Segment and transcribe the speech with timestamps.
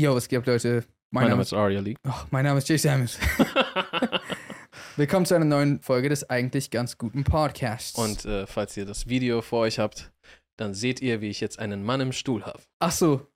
[0.00, 0.82] Yo, was geht, Leute?
[1.10, 1.94] Mein, Name ist Aria Lee.
[2.08, 3.18] Oh, mein Name ist Jay Samus.
[4.96, 7.98] Willkommen zu einer neuen Folge des eigentlich ganz guten Podcasts.
[7.98, 10.10] Und äh, falls ihr das Video vor euch habt,
[10.56, 12.60] dann seht ihr, wie ich jetzt einen Mann im Stuhl habe.
[12.78, 13.26] Ach so.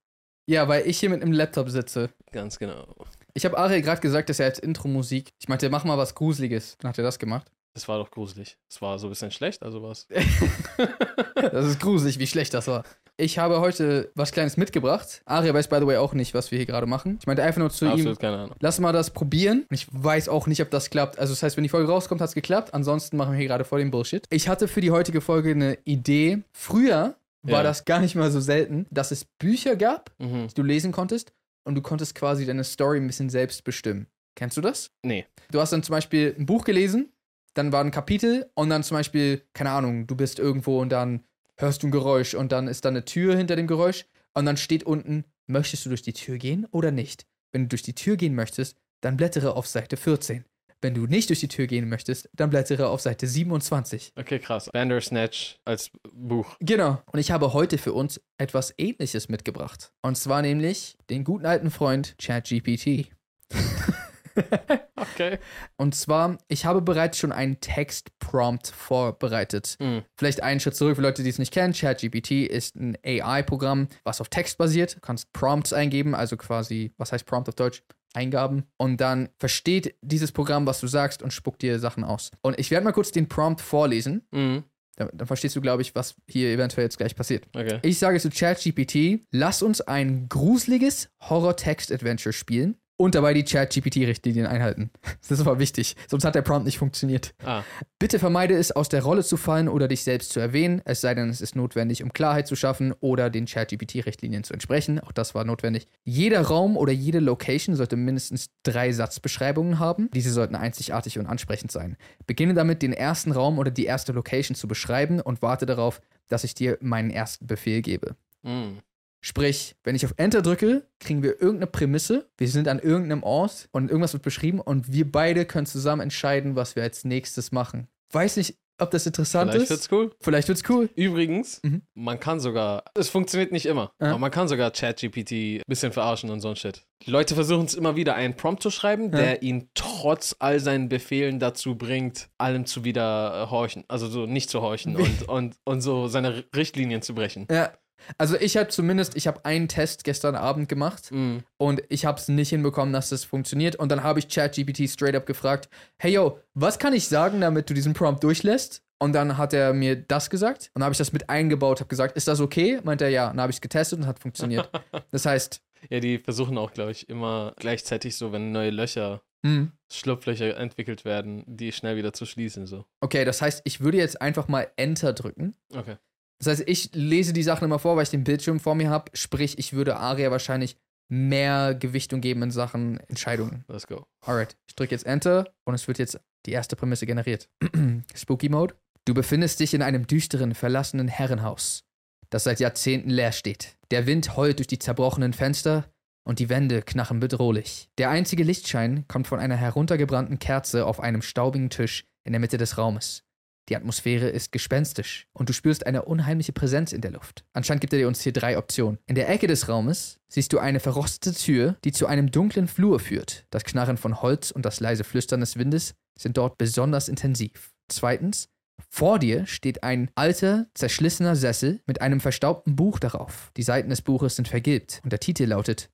[0.46, 2.08] Ja, weil ich hier mit einem Laptop sitze.
[2.32, 2.96] Ganz genau.
[3.34, 5.34] Ich habe Ariel gerade gesagt, dass er als Intro-Musik.
[5.38, 6.78] Ich meinte, mach mal was Gruseliges.
[6.78, 7.52] Dann hat er das gemacht.
[7.74, 8.56] Das war doch gruselig.
[8.70, 10.06] Das war so ein bisschen schlecht, also was?
[11.34, 12.84] das ist gruselig, wie schlecht das war.
[13.16, 15.22] Ich habe heute was Kleines mitgebracht.
[15.24, 17.18] Ariel weiß, by the way, auch nicht, was wir hier gerade machen.
[17.20, 18.56] Ich meinte einfach nur zu Absolut ihm, keine Ahnung.
[18.58, 19.66] lass mal das probieren.
[19.70, 21.18] Ich weiß auch nicht, ob das klappt.
[21.20, 22.74] Also das heißt, wenn die Folge rauskommt, hat es geklappt.
[22.74, 24.24] Ansonsten machen wir hier gerade voll den Bullshit.
[24.30, 26.42] Ich hatte für die heutige Folge eine Idee.
[26.52, 27.62] Früher war Ja.
[27.62, 30.48] das gar nicht mal so selten, dass es Bücher gab, Mhm.
[30.48, 31.32] die du lesen konntest
[31.64, 34.08] und du konntest quasi deine Story ein bisschen selbst bestimmen.
[34.34, 34.90] Kennst du das?
[35.04, 35.24] Nee.
[35.52, 37.12] Du hast dann zum Beispiel ein Buch gelesen,
[37.54, 41.20] dann war ein Kapitel und dann zum Beispiel, keine Ahnung, du bist irgendwo und dann
[41.56, 44.56] hörst du ein Geräusch und dann ist da eine Tür hinter dem Geräusch und dann
[44.56, 47.26] steht unten, möchtest du durch die Tür gehen oder nicht?
[47.52, 50.44] Wenn du durch die Tür gehen möchtest, dann blättere auf Seite 14.
[50.80, 54.12] Wenn du nicht durch die Tür gehen möchtest, dann blättere auf Seite 27.
[54.16, 54.68] Okay, krass.
[54.70, 56.56] Bandersnatch als Buch.
[56.60, 57.02] Genau.
[57.10, 59.92] Und ich habe heute für uns etwas ähnliches mitgebracht.
[60.02, 63.08] Und zwar nämlich den guten alten Freund ChatGPT.
[64.96, 65.38] Okay.
[65.76, 69.76] Und zwar, ich habe bereits schon einen Text-Prompt vorbereitet.
[69.80, 70.02] Mhm.
[70.16, 71.72] Vielleicht einen Schritt zurück für Leute, die es nicht kennen.
[71.72, 74.96] ChatGPT ist ein AI-Programm, was auf Text basiert.
[74.96, 77.82] Du kannst Prompts eingeben, also quasi, was heißt Prompt auf Deutsch?
[78.14, 78.64] Eingaben.
[78.76, 82.30] Und dann versteht dieses Programm, was du sagst und spuckt dir Sachen aus.
[82.42, 84.22] Und ich werde mal kurz den Prompt vorlesen.
[84.30, 84.62] Mhm.
[84.96, 87.48] Dann, dann verstehst du, glaube ich, was hier eventuell jetzt gleich passiert.
[87.52, 87.80] Okay.
[87.82, 94.90] Ich sage zu ChatGPT, lass uns ein gruseliges Horror-Text-Adventure spielen und dabei die ChatGPT-Richtlinien einhalten.
[95.20, 97.34] Das ist aber wichtig, sonst hat der Prompt nicht funktioniert.
[97.44, 97.62] Ah,
[97.98, 101.14] Bitte vermeide es, aus der Rolle zu fallen oder dich selbst zu erwähnen, es sei
[101.14, 105.00] denn, es ist notwendig, um Klarheit zu schaffen oder den ChatGPT-Richtlinien zu entsprechen.
[105.00, 105.88] Auch das war notwendig.
[106.04, 110.10] Jeder Raum oder jede Location sollte mindestens drei Satzbeschreibungen haben.
[110.14, 111.96] Diese sollten einzigartig und ansprechend sein.
[112.26, 116.44] Beginne damit, den ersten Raum oder die erste Location zu beschreiben und warte darauf, dass
[116.44, 118.16] ich dir meinen ersten Befehl gebe.
[118.42, 118.78] mhm.
[119.26, 122.28] Sprich, wenn ich auf Enter drücke, kriegen wir irgendeine Prämisse.
[122.36, 126.56] Wir sind an irgendeinem Ort und irgendwas wird beschrieben und wir beide können zusammen entscheiden,
[126.56, 127.88] was wir als nächstes machen.
[128.12, 129.70] Weiß nicht, ob das interessant Vielleicht ist.
[129.70, 130.10] wird's cool.
[130.20, 130.90] Vielleicht wird's cool.
[130.94, 131.82] Übrigens, Mhm.
[131.94, 134.08] man kann sogar, es funktioniert nicht immer, Ja.
[134.10, 136.84] aber man kann sogar ChatGPT ein bisschen verarschen und so ein Shit.
[137.06, 139.16] Die Leute versuchen es immer wieder, einen Prompt zu schreiben, Ja.
[139.18, 143.84] der ihn trotz all seinen Befehlen dazu bringt, allem zu widerhorchen.
[143.88, 147.46] Also so nicht zu horchen und, und, und so seine Richtlinien zu brechen.
[147.50, 147.72] Ja.
[148.18, 151.42] Also ich habe zumindest, ich habe einen Test gestern Abend gemacht Mhm.
[151.56, 153.76] und ich habe es nicht hinbekommen, dass das funktioniert.
[153.76, 157.68] Und dann habe ich ChatGPT straight up gefragt, hey yo, was kann ich sagen, damit
[157.70, 158.82] du diesen Prompt durchlässt?
[159.00, 161.88] Und dann hat er mir das gesagt und dann habe ich das mit eingebaut, habe
[161.88, 162.80] gesagt, ist das okay?
[162.84, 163.28] Meint er ja.
[163.28, 164.70] Dann habe ich es getestet und hat funktioniert.
[165.10, 165.60] Das heißt,
[165.90, 171.04] Ja, die versuchen auch, glaube ich, immer gleichzeitig so, wenn neue Löcher, hm, Schlupflöcher entwickelt
[171.04, 172.66] werden, die schnell wieder zu schließen.
[172.66, 172.84] So.
[173.00, 175.54] okay, das heißt, ich würde jetzt einfach mal Enter drücken.
[175.76, 175.96] Okay.
[176.38, 179.10] Das heißt, ich lese die Sachen immer vor, weil ich den Bildschirm vor mir habe.
[179.14, 180.76] Sprich, ich würde Aria wahrscheinlich
[181.08, 183.64] mehr Gewichtung geben in Sachen Entscheidungen.
[183.68, 184.06] Let's go.
[184.20, 187.48] Alright, ich drücke jetzt Enter und es wird jetzt die erste Prämisse generiert.
[188.14, 188.74] Spooky Mode.
[189.04, 191.84] Du befindest dich in einem düsteren, verlassenen Herrenhaus,
[192.30, 193.76] das seit Jahrzehnten leer steht.
[193.90, 195.84] Der Wind heult durch die zerbrochenen Fenster
[196.26, 197.90] und die Wände knachen bedrohlich.
[197.98, 202.56] Der einzige Lichtschein kommt von einer heruntergebrannten Kerze auf einem staubigen Tisch in der Mitte
[202.56, 203.24] des Raumes.
[203.68, 207.44] Die Atmosphäre ist gespenstisch und du spürst eine unheimliche Präsenz in der Luft.
[207.54, 208.98] Anscheinend gibt er uns hier drei Optionen.
[209.06, 213.00] In der Ecke des Raumes siehst du eine verrostete Tür, die zu einem dunklen Flur
[213.00, 213.46] führt.
[213.50, 217.72] Das Knarren von Holz und das leise Flüstern des Windes sind dort besonders intensiv.
[217.88, 218.48] Zweitens,
[218.90, 223.50] vor dir steht ein alter, zerschlissener Sessel mit einem verstaubten Buch darauf.
[223.56, 225.90] Die Seiten des Buches sind vergilbt und der Titel lautet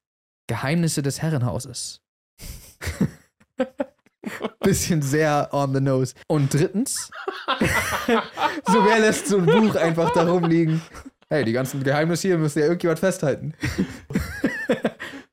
[0.49, 2.03] Geheimnisse des Herrenhauses.
[4.61, 6.15] Bisschen sehr on the nose.
[6.27, 7.11] Und drittens,
[8.67, 10.83] so wer lässt so ein Buch einfach da rumliegen?
[11.29, 13.55] Hey, die ganzen Geheimnisse hier müsste ja irgendjemand festhalten.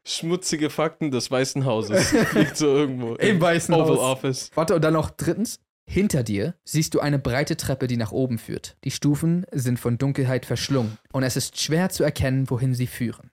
[0.06, 2.12] Schmutzige Fakten des Weißen Hauses.
[2.34, 3.16] Liegt so irgendwo.
[3.16, 4.00] Im Weißen Oval Haus.
[4.00, 4.52] Office.
[4.56, 5.60] Warte, und dann noch drittens.
[5.90, 8.78] Hinter dir siehst du eine breite Treppe, die nach oben führt.
[8.84, 13.32] Die Stufen sind von Dunkelheit verschlungen und es ist schwer zu erkennen, wohin sie führen.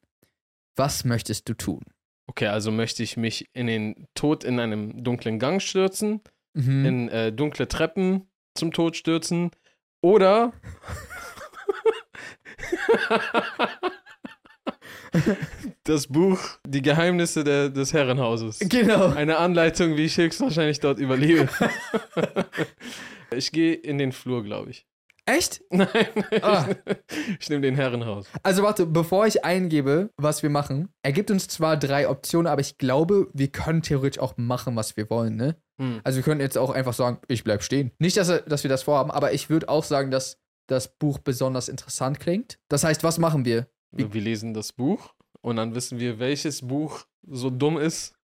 [0.77, 1.83] Was möchtest du tun?
[2.27, 6.21] Okay, also möchte ich mich in den Tod in einem dunklen Gang stürzen,
[6.57, 6.85] Mhm.
[6.87, 9.51] in äh, dunkle Treppen zum Tod stürzen
[10.01, 10.53] oder
[15.85, 18.59] das Buch Die Geheimnisse der, des Herrenhauses.
[18.61, 19.09] Genau.
[19.13, 21.49] Eine Anleitung, wie ich höchstwahrscheinlich dort überlebe.
[23.35, 24.87] ich gehe in den Flur, glaube ich.
[25.27, 25.63] Echt?
[25.71, 25.89] Nein,
[26.43, 26.69] Ah.
[27.41, 28.27] ich nehme den Herrenhaus.
[28.43, 32.61] Also warte, bevor ich eingebe, was wir machen, er gibt uns zwar drei Optionen, aber
[32.61, 35.57] ich glaube, wir können theoretisch auch machen, was wir wollen, ne?
[35.81, 36.01] Hm.
[36.05, 37.91] Also wir können jetzt auch einfach sagen, ich bleib stehen.
[37.99, 40.39] Nicht, dass, er- dass wir das vorhaben, aber ich würde auch sagen, dass
[40.69, 42.59] das Buch besonders interessant klingt.
[42.69, 43.67] Das heißt, was machen wir?
[43.93, 48.15] Wie- Wir lesen das Buch und dann wissen wir, welches Buch so dumm ist,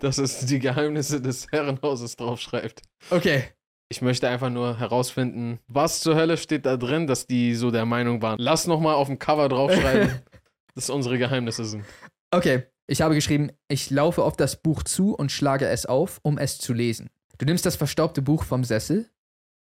[0.00, 2.82] dass es die Geheimnisse des Herrenhauses draufschreibt.
[3.10, 3.44] Okay.
[3.90, 7.86] Ich möchte einfach nur herausfinden, was zur Hölle steht da drin, dass die so der
[7.86, 8.38] Meinung waren.
[8.38, 10.20] Lass nochmal auf dem Cover draufschreiben,
[10.74, 11.84] dass unsere Geheimnisse sind.
[12.30, 12.64] Okay.
[12.90, 16.58] Ich habe geschrieben, ich laufe auf das Buch zu und schlage es auf, um es
[16.58, 17.10] zu lesen.
[17.36, 19.10] Du nimmst das verstaubte Buch vom Sessel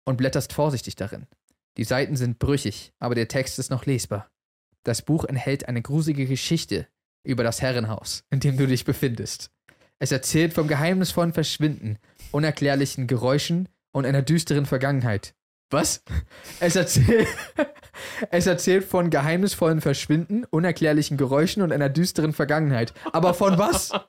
[0.06, 1.28] und blätterst vorsichtig darin.
[1.76, 4.32] Die Seiten sind brüchig, aber der Text ist noch lesbar.
[4.84, 6.88] Das Buch enthält eine gruselige Geschichte
[7.24, 9.52] über das Herrenhaus, in dem du dich befindest.
[10.00, 11.98] Es erzählt vom geheimnisvollen Verschwinden,
[12.32, 13.68] unerklärlichen Geräuschen
[13.98, 15.34] und einer düsteren Vergangenheit.
[15.70, 16.02] Was?
[16.62, 17.28] Es erzählt,
[18.32, 22.94] es erzählt von geheimnisvollen Verschwinden, unerklärlichen Geräuschen und einer düsteren Vergangenheit.
[23.12, 23.92] Aber von was?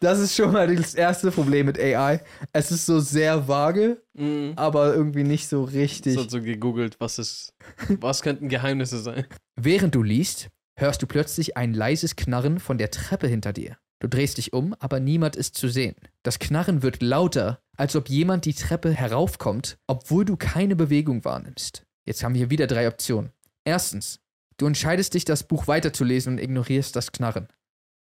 [0.00, 2.22] Das ist schon mal das erste Problem mit AI.
[2.52, 4.52] Es ist so sehr vage, Mhm.
[4.54, 6.14] aber irgendwie nicht so richtig.
[6.14, 7.52] So, so gegoogelt, was ist,
[7.88, 9.26] was könnten Geheimnisse sein?
[9.56, 13.76] Während du liest, hörst du plötzlich ein leises Knarren von der Treppe hinter dir.
[14.00, 15.96] Du drehst dich um, aber niemand ist zu sehen.
[16.22, 21.86] Das Knarren wird lauter, als ob jemand die Treppe heraufkommt, obwohl du keine Bewegung wahrnimmst.
[22.04, 23.32] Jetzt haben wir wieder drei Optionen.
[23.64, 24.20] Erstens,
[24.56, 27.48] du entscheidest dich, das Buch weiterzulesen und ignorierst das Knarren.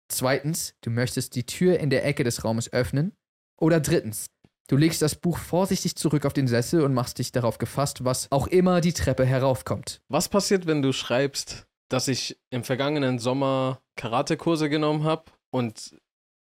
[0.09, 3.13] Zweitens, du möchtest die Tür in der Ecke des Raumes öffnen.
[3.59, 4.27] Oder drittens,
[4.67, 8.31] du legst das Buch vorsichtig zurück auf den Sessel und machst dich darauf gefasst, was
[8.31, 10.01] auch immer die Treppe heraufkommt.
[10.07, 15.95] Was passiert, wenn du schreibst, dass ich im vergangenen Sommer Karatekurse genommen habe und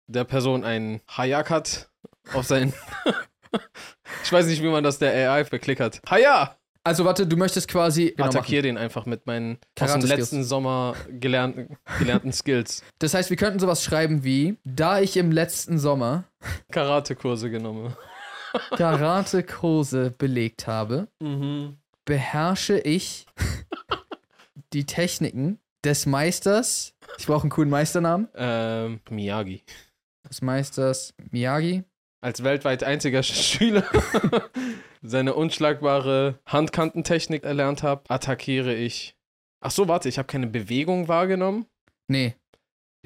[0.07, 1.89] der Person einen Hayak hat
[2.33, 2.73] auf seinen.
[4.23, 6.01] ich weiß nicht, wie man das der AI verklickert.
[6.09, 6.57] Haya!
[6.85, 8.37] Also warte, du möchtest quasi genau machen.
[8.37, 12.83] Attackier den einfach mit meinen aus dem letzten Sommer gelernten, gelernten Skills.
[12.99, 16.25] Das heißt, wir könnten sowas schreiben wie, da ich im letzten Sommer
[16.71, 17.95] Karatekurse genommen.
[18.77, 21.77] Karatekurse belegt habe, Mhm.
[22.03, 23.27] beherrsche ich
[24.73, 26.95] die Techniken des Meisters.
[27.17, 28.27] Ich brauche einen coolen Meisternamen.
[28.35, 29.63] Ähm, Miyagi.
[30.29, 31.83] Des Meisters Miyagi.
[32.23, 33.83] Als weltweit einziger Schüler
[35.01, 39.17] seine unschlagbare Handkantentechnik erlernt habe, attackiere ich.
[39.59, 41.65] Ach so, warte, ich habe keine Bewegung wahrgenommen.
[42.07, 42.35] Nee.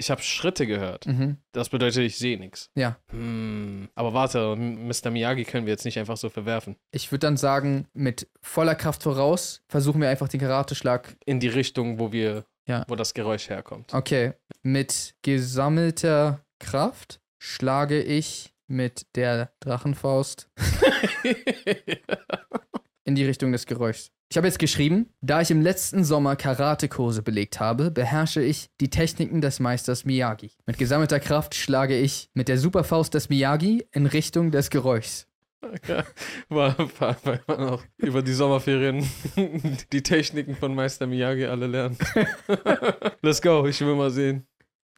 [0.00, 1.06] Ich habe Schritte gehört.
[1.06, 1.38] Mhm.
[1.50, 2.70] Das bedeutet, ich sehe nichts.
[2.76, 2.96] Ja.
[3.10, 5.10] Hm, aber warte, Mr.
[5.10, 6.76] Miyagi können wir jetzt nicht einfach so verwerfen.
[6.92, 11.16] Ich würde dann sagen, mit voller Kraft voraus versuchen wir einfach den Karateschlag.
[11.26, 12.84] In die Richtung, wo wir, Ja.
[12.86, 13.92] wo das Geräusch herkommt.
[13.92, 14.34] Okay.
[14.62, 20.50] Mit gesammelter Kraft schlage ich mit der Drachenfaust
[23.04, 24.10] in die Richtung des Geräuschs.
[24.30, 28.90] Ich habe jetzt geschrieben, da ich im letzten Sommer Karatekurse belegt habe, beherrsche ich die
[28.90, 30.50] Techniken des Meisters Miyagi.
[30.66, 35.26] Mit gesammelter Kraft schlage ich mit der Superfaust des Miyagi in Richtung des Geräuschs.
[35.88, 36.04] Ja,
[36.50, 39.08] war, war, weil man auch über die Sommerferien
[39.92, 41.98] die Techniken von Meister Miyagi alle lernt.
[43.22, 44.46] Let's go, ich will mal sehen.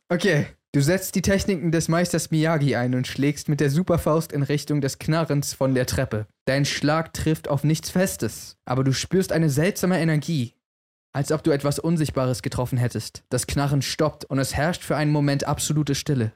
[0.08, 0.48] Okay.
[0.72, 4.80] Du setzt die Techniken des Meisters Miyagi ein und schlägst mit der Superfaust in Richtung
[4.80, 6.28] des Knarrens von der Treppe.
[6.44, 10.54] Dein Schlag trifft auf nichts Festes, aber du spürst eine seltsame Energie,
[11.12, 13.24] als ob du etwas Unsichtbares getroffen hättest.
[13.30, 16.34] Das Knarren stoppt und es herrscht für einen Moment absolute Stille.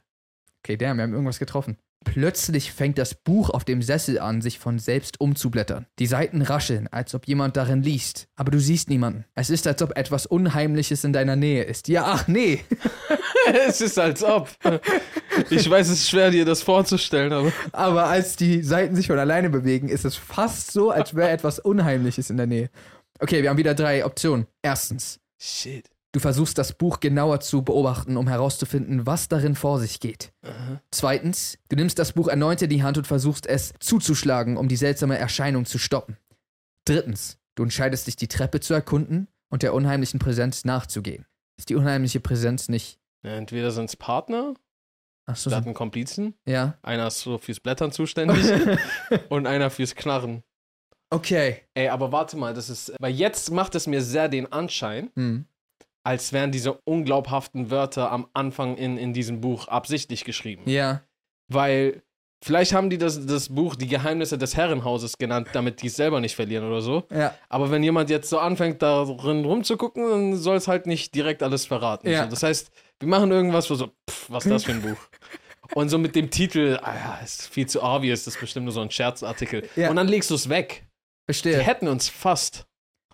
[0.64, 1.76] Okay, damn, wir haben irgendwas getroffen.
[2.04, 5.86] Plötzlich fängt das Buch auf dem Sessel an, sich von selbst umzublättern.
[6.00, 9.26] Die Seiten rascheln, als ob jemand darin liest, aber du siehst niemanden.
[9.36, 11.86] Es ist, als ob etwas Unheimliches in deiner Nähe ist.
[11.86, 12.64] Ja, ach nee.
[13.68, 14.48] es ist als ob.
[15.50, 17.52] Ich weiß, es ist schwer, dir das vorzustellen, aber.
[17.72, 21.58] Aber als die Seiten sich von alleine bewegen, ist es fast so, als wäre etwas
[21.58, 22.70] Unheimliches in der Nähe.
[23.20, 24.46] Okay, wir haben wieder drei Optionen.
[24.62, 25.88] Erstens, Shit.
[26.12, 30.32] du versuchst das Buch genauer zu beobachten, um herauszufinden, was darin vor sich geht.
[30.90, 34.76] Zweitens, du nimmst das Buch erneut in die Hand und versuchst es zuzuschlagen, um die
[34.76, 36.16] seltsame Erscheinung zu stoppen.
[36.84, 41.24] Drittens, du entscheidest dich, die Treppe zu erkunden und der unheimlichen Präsenz nachzugehen.
[41.56, 42.98] Ist die unheimliche Präsenz nicht.
[43.24, 44.54] Entweder sind es Partner,
[45.26, 46.34] Achso, wir hatten Komplizen.
[46.46, 46.76] ja.
[46.82, 48.44] Einer ist so fürs Blättern zuständig
[49.30, 50.42] und einer fürs Knarren.
[51.10, 51.62] okay.
[51.74, 52.92] Ey, aber warte mal, das ist.
[53.00, 55.46] Weil jetzt macht es mir sehr den Anschein, Hm.
[56.04, 60.62] als wären diese unglaubhaften Wörter am Anfang in, in diesem Buch absichtlich geschrieben.
[60.68, 61.02] Ja.
[61.48, 62.02] Weil
[62.44, 66.20] vielleicht haben die das, das Buch Die Geheimnisse des Herrenhauses genannt, damit die es selber
[66.20, 67.04] nicht verlieren oder so.
[67.10, 67.34] Ja.
[67.48, 71.64] Aber wenn jemand jetzt so anfängt, darin rumzugucken, dann soll es halt nicht direkt alles
[71.64, 72.08] verraten.
[72.08, 72.24] Ja.
[72.24, 72.70] So, das heißt,
[73.00, 74.98] wir machen irgendwas, wo so, pff, was ist das für ein Buch?
[75.74, 78.72] Und so mit dem Titel, ah ja, ist viel zu obvious, das ist bestimmt nur
[78.72, 79.66] so ein Scherzartikel.
[79.76, 79.88] Ja.
[79.88, 80.84] Und dann legst du es weg.
[81.22, 81.58] Die Verstehe.
[81.58, 82.66] hätten uns fast.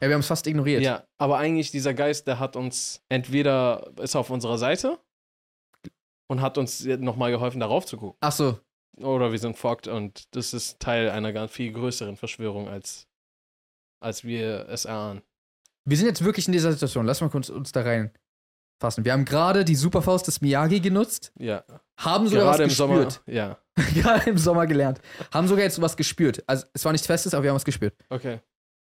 [0.03, 0.83] Ja, wir haben es fast ignoriert.
[0.83, 4.99] Ja, aber eigentlich dieser Geist, der hat uns entweder ist auf unserer Seite
[6.29, 8.17] und hat uns nochmal geholfen, darauf zu gucken.
[8.21, 8.59] Ach so.
[8.99, 13.07] Oder wir sind fucked und das ist Teil einer ganz viel größeren Verschwörung, als,
[14.01, 15.23] als wir es erahnen.
[15.87, 17.07] Wir sind jetzt wirklich in dieser Situation.
[17.07, 19.05] Lass mal kurz uns da reinfassen.
[19.05, 21.65] Wir haben gerade die Superfaust des Miyagi genutzt, Ja.
[21.99, 23.05] haben sogar Gerade im was Sommer.
[23.05, 23.23] gespürt.
[23.27, 23.59] Ja.
[23.95, 25.01] gerade im Sommer gelernt.
[25.33, 26.43] Haben sogar jetzt was gespürt.
[26.47, 27.95] Also es war nichts Festes, aber wir haben was gespürt.
[28.11, 28.41] Okay.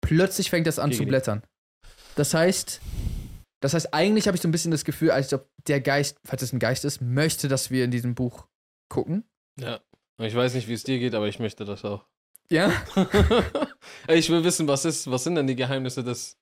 [0.02, 1.44] Plötzlich fängt das an Gegen zu blättern.
[2.16, 2.82] Das heißt,
[3.62, 6.42] das heißt, eigentlich habe ich so ein bisschen das Gefühl, als ob der Geist, falls
[6.42, 8.48] es ein Geist ist, möchte, dass wir in diesem Buch
[8.90, 9.24] gucken.
[9.60, 9.80] Ja.
[10.20, 12.06] Ich weiß nicht, wie es dir geht, aber ich möchte das auch.
[12.50, 12.72] Ja?
[14.08, 16.38] Ich will wissen, was ist, was sind denn die Geheimnisse des.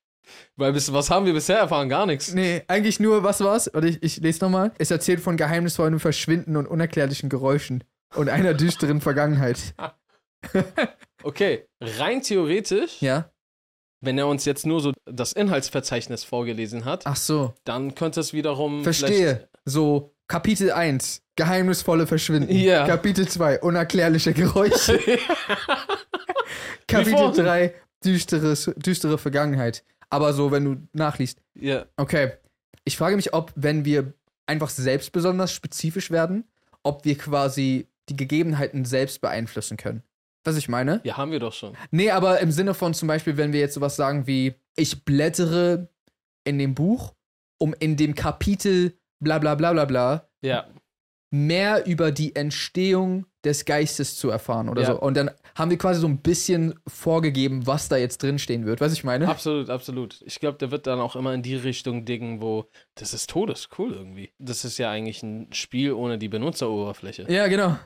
[0.55, 1.89] Weil bis, was haben wir bisher erfahren?
[1.89, 2.33] Gar nichts.
[2.33, 3.67] Nee, eigentlich nur, was war's?
[3.67, 4.71] Und ich, ich lese nochmal.
[4.77, 7.83] Es erzählt von geheimnisvollem Verschwinden und unerklärlichen Geräuschen
[8.15, 9.73] und einer düsteren Vergangenheit.
[11.23, 13.31] Okay, rein theoretisch, Ja?
[14.01, 17.53] wenn er uns jetzt nur so das Inhaltsverzeichnis vorgelesen hat, Ach so.
[17.63, 18.83] dann könnte es wiederum.
[18.83, 19.47] Verstehe.
[19.65, 22.55] So, Kapitel 1, geheimnisvolle Verschwinden.
[22.55, 22.87] Ja.
[22.87, 24.97] Kapitel 2, unerklärliche Geräusche.
[26.87, 27.43] Kapitel vorhin.
[27.43, 27.73] 3,
[28.05, 29.83] düsteres, düstere Vergangenheit.
[30.09, 31.41] Aber so, wenn du nachliest.
[31.55, 32.31] ja, Okay.
[32.85, 34.13] Ich frage mich, ob, wenn wir
[34.47, 36.45] einfach selbst besonders spezifisch werden,
[36.81, 40.01] ob wir quasi die Gegebenheiten selbst beeinflussen können.
[40.45, 41.01] Was ich meine?
[41.03, 41.75] ja, haben wir doch schon.
[41.91, 45.89] Nee, aber im Sinne von zum Beispiel, wenn wir jetzt sowas sagen wie, ich blättere
[46.45, 47.15] in dem Buch,
[47.57, 50.67] um in dem Kapitel bla bla bla bla bla Ja,
[51.33, 54.87] mehr über die Entstehung des Geistes zu erfahren oder Ja.
[54.87, 54.99] so.
[54.99, 58.81] Und dann haben wir quasi so ein bisschen vorgegeben, was da jetzt drinstehen wird.
[58.81, 59.27] Was ich meine?
[59.27, 60.21] absolut, absolut.
[60.25, 63.93] Ich glaube, der wird dann auch immer in die Richtung dingen, wo das ist todescool
[63.93, 64.31] irgendwie.
[64.39, 67.25] Das ist ja eigentlich ein Spiel ohne die Benutzeroberfläche.
[67.31, 67.77] Ja, genau.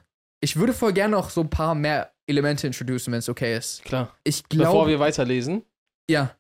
[0.42, 3.84] Ich würde voll gerne noch so ein paar mehr Elemente introducen, wenn es okay ist.
[3.86, 4.14] Klar.
[4.24, 4.90] Ich Bevor glaube.
[4.90, 5.64] wir weiterlesen.
[6.10, 6.36] Ja.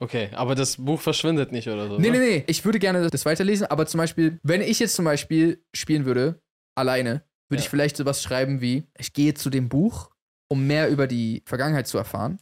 [0.00, 1.98] Okay, aber das Buch verschwindet nicht oder so.
[1.98, 2.18] Nee, ne?
[2.18, 2.44] nee, nee.
[2.48, 6.40] Ich würde gerne das weiterlesen, aber zum Beispiel, wenn ich jetzt zum Beispiel spielen würde,
[6.76, 7.64] alleine, würde Ja.
[7.64, 10.10] ich vielleicht sowas schreiben wie: Ich gehe zu dem Buch,
[10.50, 12.38] um mehr über die Vergangenheit zu erfahren.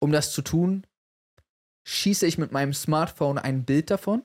[0.00, 0.86] Um das zu tun,
[1.88, 4.22] schieße ich mit meinem Smartphone ein Bild davon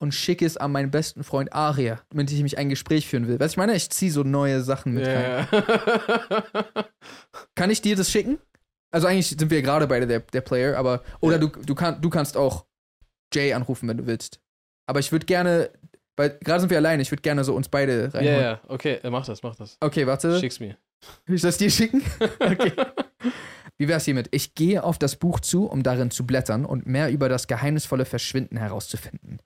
[0.00, 3.26] und schicke es an meinen besten Freund Aria, mit dem ich mich ein Gespräch führen
[3.28, 3.38] will.
[3.38, 5.46] Weißt du, ich meine, ich ziehe so neue Sachen mit rein.
[5.52, 6.84] Ja, ja.
[7.56, 8.38] Kann ich dir das schicken?
[8.90, 11.38] Also eigentlich sind wir gerade beide der, der Player, aber oder Ja.
[11.40, 12.64] du, du, kann, du kannst auch
[13.34, 14.40] Jay anrufen, wenn du willst.
[14.86, 15.70] Aber ich würde gerne,
[16.16, 18.40] weil gerade sind wir alleine, ich würde gerne so uns beide ja, reinholen.
[18.40, 19.76] ja, okay, äh, mach das, mach das.
[19.80, 20.38] Okay, warte.
[20.40, 20.76] Schick's mir.
[21.26, 22.02] Will ich das dir schicken?
[22.40, 22.72] okay.
[23.76, 24.28] Wie wär's hiermit?
[24.32, 28.04] Ich gehe auf das Buch zu, um darin zu blättern und mehr über das geheimnisvolle
[28.06, 29.38] Verschwinden herauszufinden.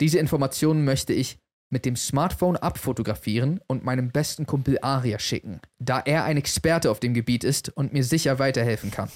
[0.00, 1.38] Diese Informationen möchte ich
[1.70, 7.00] mit dem Smartphone abfotografieren und meinem besten Kumpel Aria schicken, da er ein Experte auf
[7.00, 9.10] dem Gebiet ist und mir sicher weiterhelfen kann.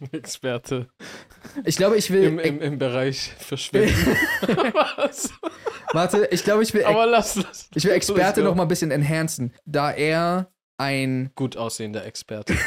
[0.12, 0.88] Experte
[1.64, 2.24] Ich glaube, ich will.
[2.24, 4.16] im, im, im Bereich Verschwinden.
[4.74, 5.30] Was?
[5.92, 7.68] warte, ich glaube, ich will, Aber lass das.
[7.74, 8.42] ich will Experte Let's go.
[8.44, 12.56] noch mal ein bisschen enhancen, da er ein, Gut aussehender Experte.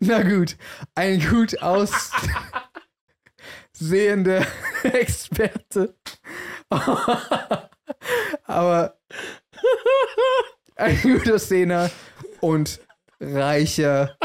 [0.00, 0.56] na gut,
[0.94, 2.12] ein gut aussehender
[4.82, 5.94] Experte.
[8.44, 8.98] Aber
[10.76, 11.90] ein gut aussehender
[12.40, 12.80] und
[13.20, 14.16] reicher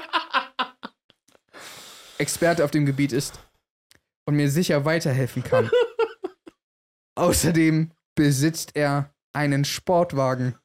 [2.18, 3.40] Experte auf dem Gebiet ist
[4.26, 5.70] und mir sicher weiterhelfen kann.
[7.16, 10.56] Außerdem besitzt er einen Sportwagen,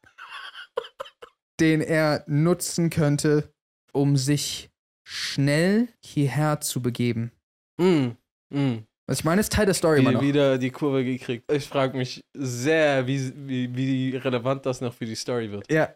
[1.61, 3.53] den er nutzen könnte,
[3.93, 4.71] um sich
[5.05, 7.31] schnell hierher zu begeben.
[7.79, 8.17] mm,
[8.51, 8.87] mm.
[9.07, 10.23] Was ich meine, ist Teil der Story noch.
[10.23, 11.51] wieder die Kurve gekriegt.
[11.53, 15.71] Ich frage mich sehr, wie, wie, wie relevant das noch für die Story wird.
[15.71, 15.91] Ja.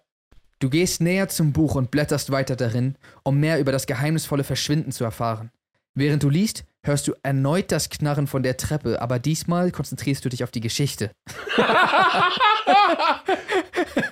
[0.60, 4.90] Du gehst näher zum Buch und blätterst weiter darin, um mehr über das geheimnisvolle Verschwinden
[4.90, 5.52] zu erfahren.
[5.94, 10.28] Während du liest, hörst du erneut das Knarren von der Treppe, aber diesmal konzentrierst du
[10.28, 11.12] dich auf die Geschichte.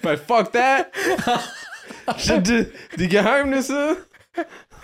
[0.02, 0.92] Weil fuck that!
[2.96, 3.96] die Geheimnisse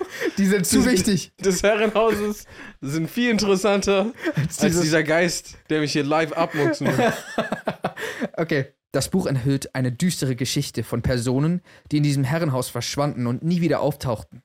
[0.39, 1.33] Die sind zu wichtig.
[1.39, 2.45] des Herrenhauses
[2.81, 7.13] sind viel interessanter als dieses- dieser Geist, der mich hier live abmuxen will.
[8.37, 8.67] Okay.
[8.95, 13.63] Das Buch enthüllt eine düstere Geschichte von Personen, die in diesem Herrenhaus verschwanden und nie
[13.63, 14.43] wieder auftauchten.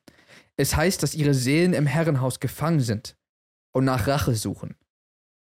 [0.56, 3.14] Es heißt, dass ihre Seelen im Herrenhaus gefangen sind
[3.72, 4.74] und nach Rache suchen.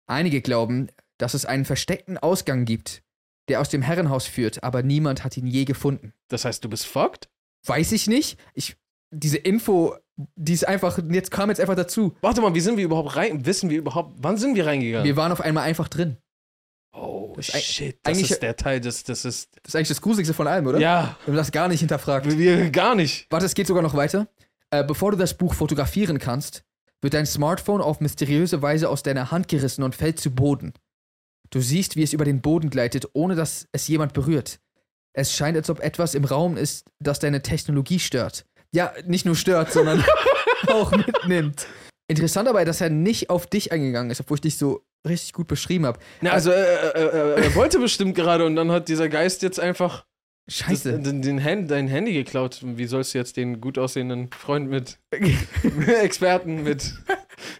[0.07, 3.01] Einige glauben, dass es einen versteckten Ausgang gibt,
[3.47, 6.11] der aus dem Herrenhaus führt, aber niemand hat ihn je gefunden.
[6.27, 7.29] Das heißt, du bist fucked?
[7.65, 8.37] Weiß ich nicht.
[8.53, 8.75] Ich,
[9.11, 9.95] diese Info,
[10.35, 12.15] die ist einfach, jetzt kam jetzt einfach dazu.
[12.21, 13.45] Warte mal, wie sind wir überhaupt rein?
[13.45, 15.05] Wissen wir überhaupt, wann sind wir reingegangen?
[15.05, 16.17] Wir waren auf einmal einfach drin.
[16.93, 17.97] oh, Das shit.
[18.03, 19.49] Das eigentlich- ist der Teil, das, das ist.
[19.63, 20.79] Das ist eigentlich das Gruseligste von allem, oder?
[20.79, 22.27] Ja, Wir haben das gar nicht hinterfragt.
[22.37, 23.27] wir gar nicht.
[23.29, 24.27] Warte, es geht sogar noch weiter.
[24.69, 26.63] Äh, bevor du das Buch fotografieren kannst,
[27.01, 30.73] wird dein Smartphone auf mysteriöse Weise aus deiner Hand gerissen und fällt zu Boden.
[31.49, 34.59] Du siehst, wie es über den Boden gleitet, ohne dass es jemand berührt.
[35.13, 38.45] Es scheint, als ob etwas im Raum ist, das deine Technologie stört.
[38.73, 40.03] Ja, nicht nur stört, sondern
[40.67, 41.67] auch mitnimmt.
[42.07, 45.47] Interessant dabei, dass er nicht auf dich eingegangen ist, obwohl ich dich so richtig gut
[45.47, 45.99] beschrieben habe.
[46.21, 49.59] Na, also, äh, äh, äh, er wollte bestimmt gerade und dann hat dieser Geist jetzt
[49.59, 50.05] einfach
[50.45, 50.99] das, Scheiße.
[50.99, 52.59] den, den Hand, dein Handy geklaut.
[52.63, 54.99] Wie sollst du jetzt den gut aussehenden Freund mit
[56.01, 56.93] Experten mit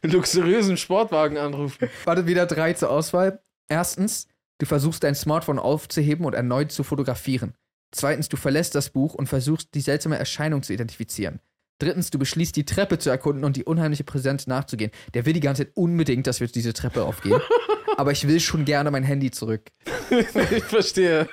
[0.03, 1.89] luxuriösen Sportwagen anrufen?
[2.05, 3.41] Warte, wieder drei zur Auswahl.
[3.69, 4.27] Erstens,
[4.59, 7.53] du versuchst dein Smartphone aufzuheben und erneut zu fotografieren.
[7.91, 11.39] Zweitens, du verlässt das Buch und versuchst, die seltsame Erscheinung zu identifizieren.
[11.79, 14.91] Drittens, du beschließt, die Treppe zu erkunden und die unheimliche Präsenz nachzugehen.
[15.15, 17.41] Der will die ganze Zeit unbedingt, dass wir diese Treppe aufgehen.
[17.97, 19.71] aber ich will schon gerne mein Handy zurück.
[20.11, 21.27] ich verstehe.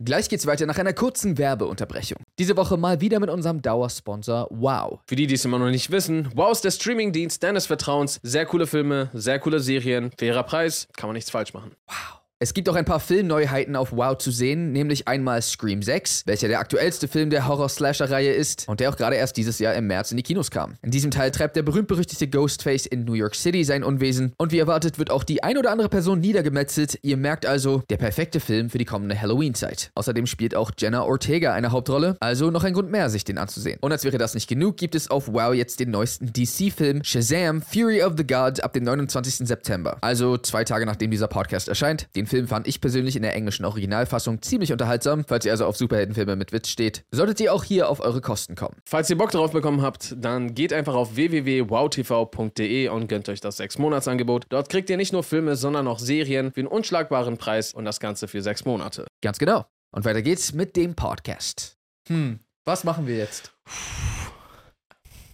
[0.00, 2.18] Gleich geht's weiter nach einer kurzen Werbeunterbrechung.
[2.38, 5.00] Diese Woche mal wieder mit unserem Dauersponsor Wow.
[5.06, 8.18] Für die, die es immer noch nicht wissen, Wow ist der Streamingdienst deines Vertrauens.
[8.22, 11.72] Sehr coole Filme, sehr coole Serien, fairer Preis, kann man nichts falsch machen.
[11.86, 12.21] Wow.
[12.42, 16.48] Es gibt auch ein paar Filmneuheiten auf Wow zu sehen, nämlich einmal Scream 6, welcher
[16.48, 20.10] der aktuellste Film der Horror-Slasher-Reihe ist und der auch gerade erst dieses Jahr im März
[20.10, 20.74] in die Kinos kam.
[20.82, 24.58] In diesem Teil treibt der berühmt-berüchtigte Ghostface in New York City sein Unwesen und wie
[24.58, 26.98] erwartet wird auch die ein oder andere Person niedergemetzelt.
[27.02, 29.92] Ihr merkt also, der perfekte Film für die kommende Halloween-Zeit.
[29.94, 33.78] Außerdem spielt auch Jenna Ortega eine Hauptrolle, also noch ein Grund mehr, sich den anzusehen.
[33.80, 37.62] Und als wäre das nicht genug, gibt es auf Wow jetzt den neuesten DC-Film Shazam
[37.62, 39.46] Fury of the Gods ab dem 29.
[39.46, 39.98] September.
[40.00, 42.08] Also zwei Tage nachdem dieser Podcast erscheint.
[42.16, 45.22] Den Film fand ich persönlich in der englischen Originalfassung ziemlich unterhaltsam.
[45.28, 48.54] Falls ihr also auf Superheldenfilme mit Witz steht, solltet ihr auch hier auf eure Kosten
[48.54, 48.76] kommen.
[48.86, 53.60] Falls ihr Bock drauf bekommen habt, dann geht einfach auf www.wowtv.de und gönnt euch das
[53.60, 54.46] 6-Monats-Angebot.
[54.48, 58.00] Dort kriegt ihr nicht nur Filme, sondern auch Serien für einen unschlagbaren Preis und das
[58.00, 59.06] Ganze für sechs Monate.
[59.20, 59.66] Ganz genau.
[59.94, 61.76] Und weiter geht's mit dem Podcast.
[62.08, 63.52] Hm, was machen wir jetzt?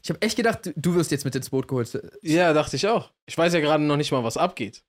[0.02, 1.96] Ich habe echt gedacht, du- du wirst jetzt mit ins Boot geholt.
[2.22, 3.12] Ja, dachte ich auch.
[3.26, 4.82] Ich weiß ja gerade noch nicht mal, was abgeht.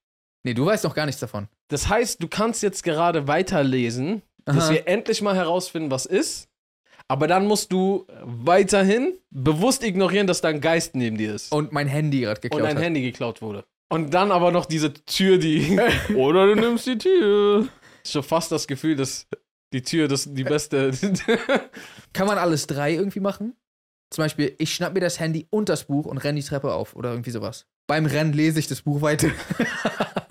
[0.43, 1.47] Nee, du weißt noch gar nichts davon.
[1.67, 4.71] Das heißt, du kannst jetzt gerade weiterlesen, dass Aha.
[4.71, 6.47] wir endlich mal herausfinden, was ist.
[7.07, 11.51] Aber dann musst du weiterhin bewusst ignorieren, dass da ein Geist neben dir ist.
[11.51, 12.83] Und mein Handy gerade und geklaut dein hat.
[12.83, 13.65] Handy geklaut wurde.
[13.89, 15.79] Und dann aber noch diese Tür, die.
[16.15, 17.67] Oder du nimmst die Tür.
[18.05, 19.27] Schon fast das Gefühl, dass
[19.73, 20.91] die Tür das die beste.
[22.13, 23.55] Kann man alles drei irgendwie machen?
[24.11, 26.95] Zum Beispiel, ich schnapp mir das Handy und das Buch und renne die Treppe auf
[26.95, 27.65] oder irgendwie sowas.
[27.87, 29.29] Beim Rennen lese ich das Buch weiter.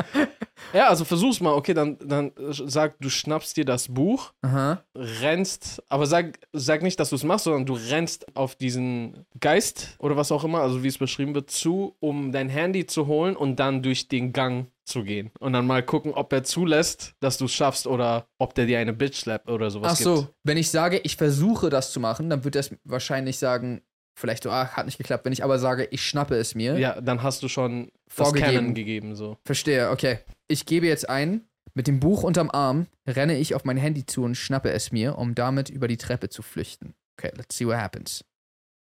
[0.72, 1.52] ja, also versuch's mal.
[1.52, 4.82] Okay, dann, dann sag, du schnappst dir das Buch, Aha.
[4.94, 9.96] rennst, aber sag, sag nicht, dass du es machst, sondern du rennst auf diesen Geist
[9.98, 13.36] oder was auch immer, also wie es beschrieben wird, zu, um dein Handy zu holen
[13.36, 15.30] und dann durch den Gang zu gehen.
[15.38, 18.78] Und dann mal gucken, ob er zulässt, dass du es schaffst oder ob der dir
[18.78, 20.34] eine Bitch slap oder sowas Ach so, gibt.
[20.44, 23.82] wenn ich sage, ich versuche das zu machen, dann wird er es wahrscheinlich sagen,
[24.18, 25.24] vielleicht so, ah, hat nicht geklappt.
[25.24, 28.54] Wenn ich aber sage, ich schnappe es mir, Ja, dann hast du schon das Vorgegeben.
[28.54, 29.38] Canon gegeben, so.
[29.44, 30.18] verstehe, okay.
[30.48, 31.42] Ich gebe jetzt ein,
[31.74, 35.16] mit dem Buch unterm Arm renne ich auf mein Handy zu und schnappe es mir,
[35.18, 36.94] um damit über die Treppe zu flüchten.
[37.18, 38.24] Okay, let's see what happens.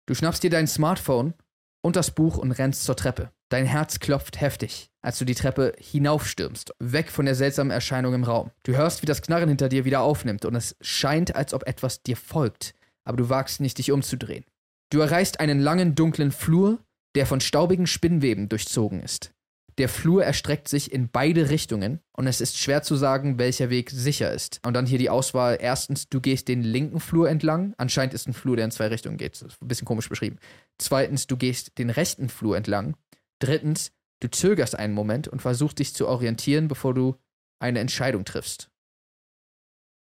[0.07, 1.33] Du schnappst dir dein Smartphone
[1.81, 3.31] und das Buch und rennst zur Treppe.
[3.49, 8.23] Dein Herz klopft heftig, als du die Treppe hinaufstürmst, weg von der seltsamen Erscheinung im
[8.23, 8.51] Raum.
[8.63, 12.01] Du hörst, wie das Knarren hinter dir wieder aufnimmt und es scheint, als ob etwas
[12.01, 14.45] dir folgt, aber du wagst nicht, dich umzudrehen.
[14.91, 16.83] Du erreichst einen langen, dunklen Flur,
[17.15, 19.31] der von staubigen Spinnweben durchzogen ist.
[19.77, 23.89] Der Flur erstreckt sich in beide Richtungen und es ist schwer zu sagen, welcher Weg
[23.89, 24.61] sicher ist.
[24.65, 25.57] Und dann hier die Auswahl.
[25.59, 27.73] Erstens, du gehst den linken Flur entlang.
[27.77, 29.33] Anscheinend ist ein Flur, der in zwei Richtungen geht.
[29.33, 30.39] Das ist ein bisschen komisch beschrieben.
[30.77, 32.95] Zweitens, du gehst den rechten Flur entlang.
[33.39, 37.15] Drittens, du zögerst einen Moment und versuchst dich zu orientieren, bevor du
[37.59, 38.71] eine Entscheidung triffst.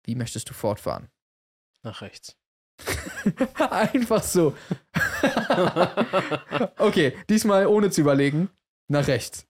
[0.05, 1.09] Wie möchtest du fortfahren?
[1.81, 2.38] Nach rechts.
[3.69, 4.55] Einfach so.
[6.77, 8.49] okay, diesmal ohne zu überlegen.
[8.88, 9.47] Nach rechts.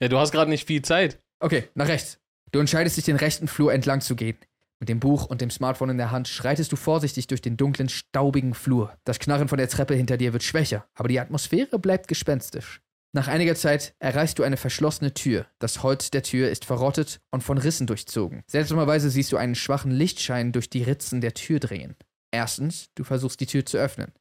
[0.00, 1.20] Ja, du hast gerade nicht viel Zeit.
[1.40, 2.18] Okay, nach rechts.
[2.50, 4.36] Du entscheidest dich, den rechten Flur entlang zu gehen.
[4.80, 7.88] Mit dem Buch und dem Smartphone in der Hand schreitest du vorsichtig durch den dunklen,
[7.88, 8.92] staubigen Flur.
[9.04, 12.80] Das Knarren von der Treppe hinter dir wird schwächer, aber die Atmosphäre bleibt gespenstisch.
[13.14, 15.46] Nach einiger Zeit erreichst du eine verschlossene Tür.
[15.58, 18.42] Das Holz der Tür ist verrottet und von Rissen durchzogen.
[18.46, 21.94] Seltsamerweise siehst du einen schwachen Lichtschein durch die Ritzen der Tür dringen.
[22.32, 24.12] Erstens, du versuchst die Tür zu öffnen.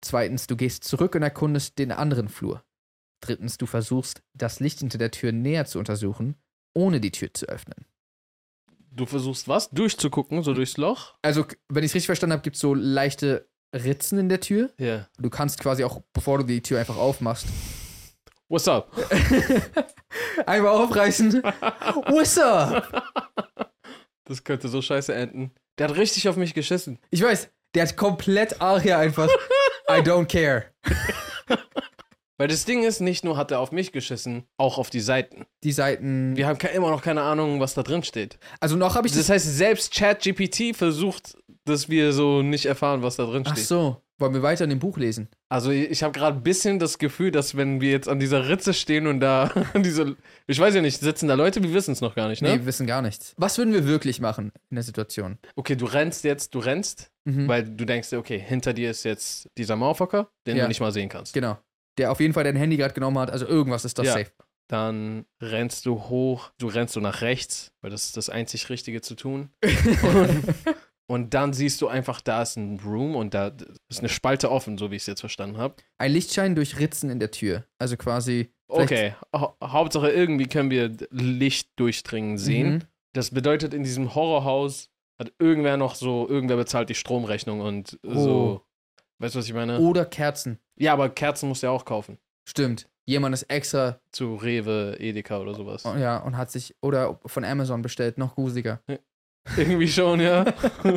[0.00, 2.64] Zweitens, du gehst zurück und erkundest den anderen Flur.
[3.20, 6.36] Drittens, du versuchst, das Licht hinter der Tür näher zu untersuchen,
[6.74, 7.86] ohne die Tür zu öffnen.
[8.90, 9.68] Du versuchst was?
[9.70, 11.14] Durchzugucken, so durchs Loch?
[11.22, 14.72] Also, wenn ich es richtig verstanden habe, gibt es so leichte Ritzen in der Tür.
[14.78, 15.08] Ja.
[15.18, 17.46] Du kannst quasi auch, bevor du die Tür einfach aufmachst,
[18.48, 18.94] What's up?
[20.46, 21.32] einfach aufreißen.
[21.42, 23.02] What's up?
[24.24, 25.50] Das könnte so scheiße enden.
[25.78, 26.98] Der hat richtig auf mich geschissen.
[27.10, 29.28] Ich weiß, der hat komplett Aria einfach
[29.88, 30.66] I don't care.
[32.38, 35.46] Weil das Ding ist, nicht nur hat er auf mich geschissen, auch auf die Seiten.
[35.64, 36.36] Die Seiten.
[36.36, 38.38] Wir haben immer noch keine Ahnung, was da drin steht.
[38.60, 43.16] Also noch habe ich Das heißt, selbst ChatGPT versucht, dass wir so nicht erfahren, was
[43.16, 43.66] da drin Ach steht.
[43.66, 44.02] so.
[44.18, 45.28] Wollen wir weiter in dem Buch lesen?
[45.50, 48.72] Also ich habe gerade ein bisschen das Gefühl, dass wenn wir jetzt an dieser Ritze
[48.72, 52.14] stehen und da diese, ich weiß ja nicht, sitzen da Leute, wir wissen es noch
[52.14, 52.48] gar nicht, ne?
[52.52, 53.34] Nee, wir wissen gar nichts.
[53.36, 55.36] Was würden wir wirklich machen in der Situation?
[55.54, 57.48] Okay, du rennst jetzt, du rennst, Mhm.
[57.48, 60.62] weil du denkst, okay, hinter dir ist jetzt dieser Mauerfucker, den Ja.
[60.62, 61.34] du nicht mal sehen kannst.
[61.34, 61.58] Genau.
[61.98, 64.12] Der auf jeden Fall dein Handy gerade genommen hat, also irgendwas ist das Ja.
[64.12, 64.30] safe.
[64.68, 69.00] Dann rennst du hoch, du rennst so nach rechts, weil das ist das einzig Richtige
[69.00, 69.50] zu tun.
[69.62, 70.44] Und,
[71.08, 73.52] und dann siehst du einfach, da ist ein Room und da
[73.88, 75.76] ist eine Spalte offen, so wie ich es jetzt verstanden habe.
[75.98, 77.64] Ein Lichtschein durch Ritzen in der Tür.
[77.78, 78.52] Also quasi.
[78.68, 82.74] Okay, hau Hauptsache irgendwie können wir Licht durchdringen sehen.
[82.74, 82.82] Mhm.
[83.12, 84.90] Das bedeutet, in diesem Horrorhaus
[85.20, 88.62] hat irgendwer noch so, irgendwer bezahlt die Stromrechnung und so.
[89.18, 89.78] Weißt du, was ich meine?
[89.78, 90.58] Oder Kerzen.
[90.76, 92.18] Ja, aber Kerzen musst du ja auch kaufen.
[92.46, 92.88] Stimmt.
[93.06, 95.84] Jemand ist extra, Zu Rewe, Edeka oder sowas.
[95.84, 98.80] ja, und hat sich, oder von Amazon bestellt, noch gruseliger.
[99.56, 100.44] Irgendwie schon, ja.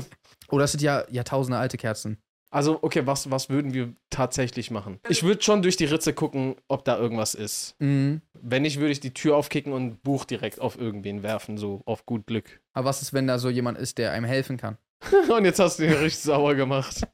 [0.50, 2.18] Oder es sind ja Jahrtausende alte Kerzen.
[2.52, 5.00] Also, okay, was, was würden wir tatsächlich machen?
[5.08, 7.76] Ich würde schon durch die Ritze gucken, ob da irgendwas ist.
[7.78, 8.22] Mhm.
[8.34, 11.84] Wenn nicht, würde ich die Tür aufkicken und ein Buch direkt auf irgendwen werfen, so
[11.86, 12.60] auf gut Glück.
[12.74, 14.78] Aber was ist, wenn da so jemand ist, der einem helfen kann?
[15.30, 17.08] Und jetzt hast du ihn richtig sauer gemacht.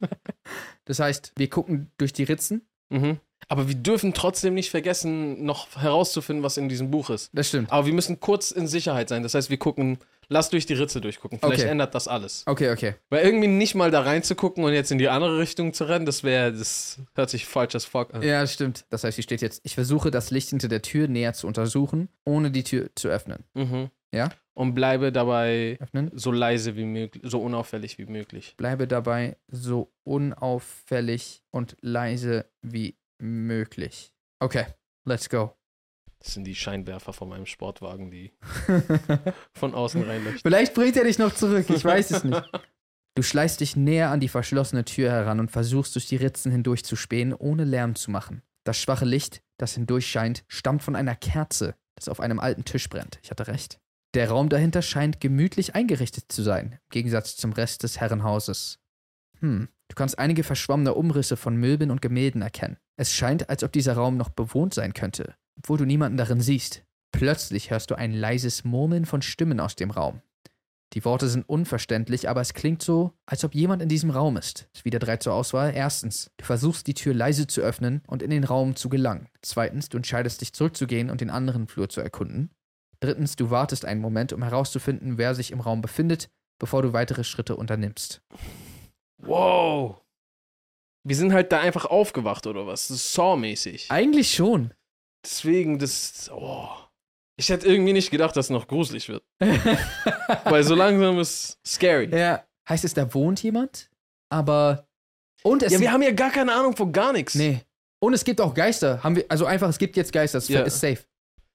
[0.86, 2.67] Das heißt, wir gucken durch die Ritzen.
[2.89, 3.19] Mhm.
[3.48, 7.30] Aber wir dürfen trotzdem nicht vergessen, noch herauszufinden, was in diesem Buch ist.
[7.34, 7.71] Das stimmt.
[7.71, 9.21] Aber wir müssen kurz in Sicherheit sein.
[9.21, 11.39] Das heißt, wir gucken, lass durch die Ritze durchgucken.
[11.39, 11.69] Vielleicht Okay.
[11.71, 12.43] ändert das alles.
[12.45, 12.95] Okay, okay.
[13.09, 16.23] Weil irgendwie nicht mal da reinzugucken und jetzt in die andere Richtung zu rennen, das
[16.23, 18.21] wäre, das hört sich falsch as fuck an.
[18.21, 18.85] Ja, stimmt.
[18.89, 22.09] Das heißt, hier steht jetzt, ich versuche das Licht hinter der Tür näher zu untersuchen,
[22.25, 23.43] ohne die Tür zu öffnen.
[23.53, 23.89] Mhm.
[24.13, 24.29] Ja?
[24.53, 26.09] Und bleibe dabei Öffnen.
[26.13, 28.53] so leise wie möglich, so unauffällig wie möglich.
[28.55, 34.13] Bleibe dabei so unauffällig und leise wie möglich.
[34.39, 34.65] Okay,
[35.05, 35.53] let's go.
[36.25, 38.31] Das sind die Scheinwerfer von meinem Sportwagen, die
[39.53, 40.41] von außen reinleuchten.
[40.41, 42.43] Vielleicht bringt er dich noch zurück, ich weiß es nicht.
[43.17, 46.83] Du schleichst dich näher an die verschlossene Tür heran und versuchst durch die Ritzen hindurch
[46.83, 48.41] zu spähen, ohne Lärm zu machen.
[48.65, 52.89] Das schwache Licht, das hindurch scheint, stammt von einer Kerze, das auf einem alten Tisch
[52.89, 53.19] brennt.
[53.23, 53.79] Ich hatte recht.
[54.15, 58.79] Der Raum dahinter scheint gemütlich eingerichtet zu sein, im Gegensatz zum Rest des Herrenhauses.
[59.39, 62.75] Hm, du kannst einige verschwommene Umrisse von Möbeln und Gemälden erkennen.
[62.97, 66.84] Es scheint, als ob dieser Raum noch bewohnt sein könnte, obwohl du niemanden darin siehst.
[67.12, 70.22] Plötzlich hörst du ein leises Murmeln von Stimmen aus dem Raum.
[70.94, 74.70] Die Worte sind unverständlich, aber es klingt so, als ob jemand in diesem Raum ist.
[74.74, 75.74] Es wieder drei zur Auswahl.
[75.76, 79.28] Erstens, du versuchst die Tür leise zu öffnen und in den Raum zu gelangen.
[79.41, 82.50] Zweitens, du entscheidest dich zurückzugehen und den anderen Flur zu erkunden.
[83.02, 87.26] Drittens, du wartest einen Moment, um herauszufinden, wer sich im Raum befindet, bevor du weitere
[87.26, 88.22] Schritte unternimmst.
[89.18, 90.02] Wow.
[91.04, 92.88] Wir sind halt da einfach aufgewacht oder was?
[92.88, 93.91] Das ist Saw-mäßig.
[93.91, 94.74] Eigentlich schon.
[95.25, 96.29] Deswegen, das.
[96.33, 96.69] Oh.
[97.38, 99.23] Ich hätte irgendwie nicht gedacht, dass es noch gruselig wird.
[100.45, 102.09] Weil so langsam ist scary.
[102.11, 103.89] Ja, ja, heißt es, da wohnt jemand?
[104.29, 104.88] Aber.
[105.43, 107.35] Und es wir haben ja gar keine Ahnung von gar nichts.
[107.35, 107.61] Nee.
[108.01, 109.03] Und es gibt auch Geister.
[109.03, 110.38] Haben wir, also einfach, es gibt jetzt Geister.
[110.38, 110.61] Das Ja.
[110.61, 110.99] ist safe.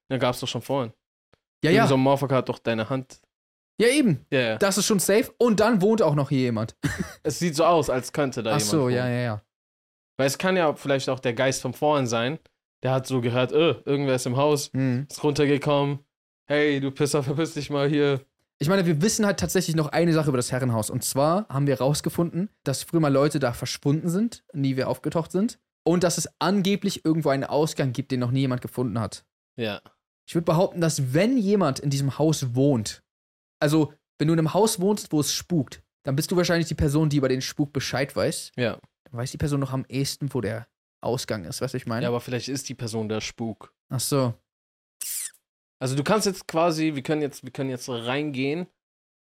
[0.09, 0.93] Da gab es doch schon vorhin.
[1.63, 1.87] Ja, ja.
[1.87, 3.21] So ein Motherfucker hat doch deine Hand.
[3.79, 4.25] Ja, eben.
[4.31, 4.57] Ja, ja.
[4.57, 5.33] Das ist schon safe.
[5.37, 6.75] Und dann wohnt auch noch hier jemand.
[7.23, 8.69] Es sieht so aus, als könnte da Ach jemand.
[8.71, 8.95] so, wohnen.
[8.95, 9.41] ja, ja, ja.
[10.17, 12.39] Weil es kann ja vielleicht auch der Geist von vorhin sein.
[12.83, 15.05] Der hat so gehört, äh, irgendwer ist im Haus, Hm.
[15.09, 15.99] ist runtergekommen.
[16.47, 18.25] Hey, du Pisser, verpiss dich mal hier.
[18.59, 20.89] Ich meine, wir wissen halt tatsächlich noch eine Sache über das Herrenhaus.
[20.89, 25.31] Und zwar haben wir rausgefunden, dass früher mal Leute da verschwunden sind, nie wieder aufgetaucht
[25.31, 25.59] sind.
[25.83, 29.25] Und dass es angeblich irgendwo einen Ausgang gibt, den noch nie jemand gefunden hat.
[29.55, 29.81] Ja.
[30.27, 33.03] Ich würde behaupten, dass wenn jemand in diesem Haus wohnt,
[33.59, 36.75] also wenn du in einem Haus wohnst, wo es spukt, dann bist du wahrscheinlich die
[36.75, 38.51] Person, die über den Spuk Bescheid weiß.
[38.57, 38.73] Ja.
[39.05, 40.67] Dann weiß die Person noch am ehesten, wo der
[41.01, 42.03] Ausgang ist, was ich meine?
[42.03, 43.73] Ja, aber vielleicht ist die Person der Spuk.
[43.89, 44.33] Ach so.
[45.79, 48.67] Also du kannst jetzt quasi, wir können jetzt, wir können jetzt reingehen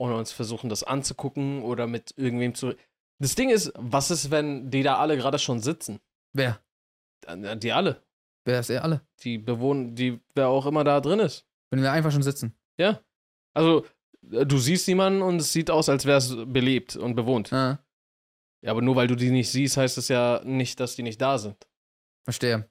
[0.01, 2.75] und uns versuchen, das anzugucken oder mit irgendwem zu.
[3.21, 6.01] Das Ding ist, was ist, wenn die da alle gerade schon sitzen?
[6.33, 6.61] Wer?
[7.27, 8.03] Äh, Die alle.
[8.45, 9.03] Wer ist er alle?
[9.23, 11.47] Die bewohnen, die, wer auch immer da drin ist.
[11.71, 12.55] Wenn wir einfach schon sitzen.
[12.79, 13.01] Ja.
[13.55, 13.85] Also,
[14.33, 17.53] äh, du siehst jemanden und es sieht aus, als wäre es belebt und bewohnt.
[17.53, 17.79] Ah,
[18.63, 21.21] Ja, aber nur weil du die nicht siehst, heißt es ja nicht, dass die nicht
[21.21, 21.57] da sind.
[22.25, 22.69] verstehe.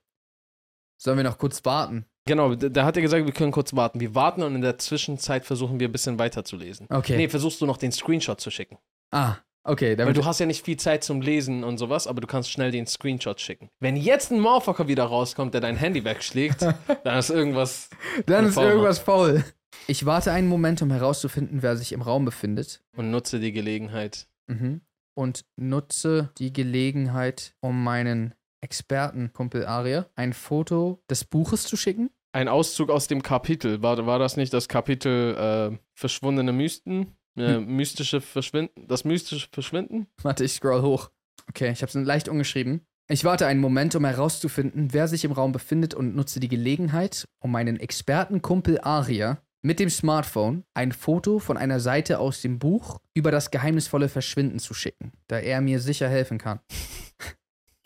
[1.01, 2.05] Sollen wir noch kurz warten?
[2.25, 3.99] Genau, da hat er gesagt, wir können kurz warten.
[3.99, 6.87] Wir warten und in der Zwischenzeit versuchen wir ein bisschen weiterzulesen.
[6.89, 7.15] Okay.
[7.17, 8.77] Nee, versuchst du noch den Screenshot zu schicken.
[9.11, 9.97] Ah, okay.
[9.97, 12.69] Weil du hast ja nicht viel Zeit zum Lesen und sowas, aber du kannst schnell
[12.69, 13.69] den Screenshot schicken.
[13.79, 16.61] Wenn jetzt ein Motherfucker wieder rauskommt, der dein Handy wegschlägt,
[17.03, 17.89] dann ist irgendwas.
[18.27, 19.43] Dann ist irgendwas faul.
[19.87, 22.83] Ich warte einen Moment, um herauszufinden, wer sich im Raum befindet.
[22.95, 24.27] Und nutze die Gelegenheit.
[24.47, 24.81] Mhm.
[25.19, 32.09] Und nutze die Gelegenheit, um meinen Expertenkumpel Aria ein Foto des Buches zu schicken.
[32.31, 33.81] Ein Auszug aus dem Kapitel.
[33.81, 35.35] War, war das nicht das Kapitel
[35.73, 37.17] äh, Verschwundene Mysten?
[37.37, 37.65] Äh, Hm.
[37.75, 38.87] Mystische Verschwinden?
[38.87, 40.07] Das mystische Verschwinden?
[40.23, 41.09] Warte, ich scroll hoch.
[41.49, 42.85] Okay, ich habe es leicht umgeschrieben.
[43.09, 47.25] Ich warte einen Moment, um herauszufinden, wer sich im Raum befindet und nutze die Gelegenheit,
[47.39, 52.99] um meinen Expertenkumpel Aria mit dem Smartphone ein Foto von einer Seite aus dem Buch
[53.13, 56.59] über das geheimnisvolle Verschwinden zu schicken, da er mir sicher helfen kann.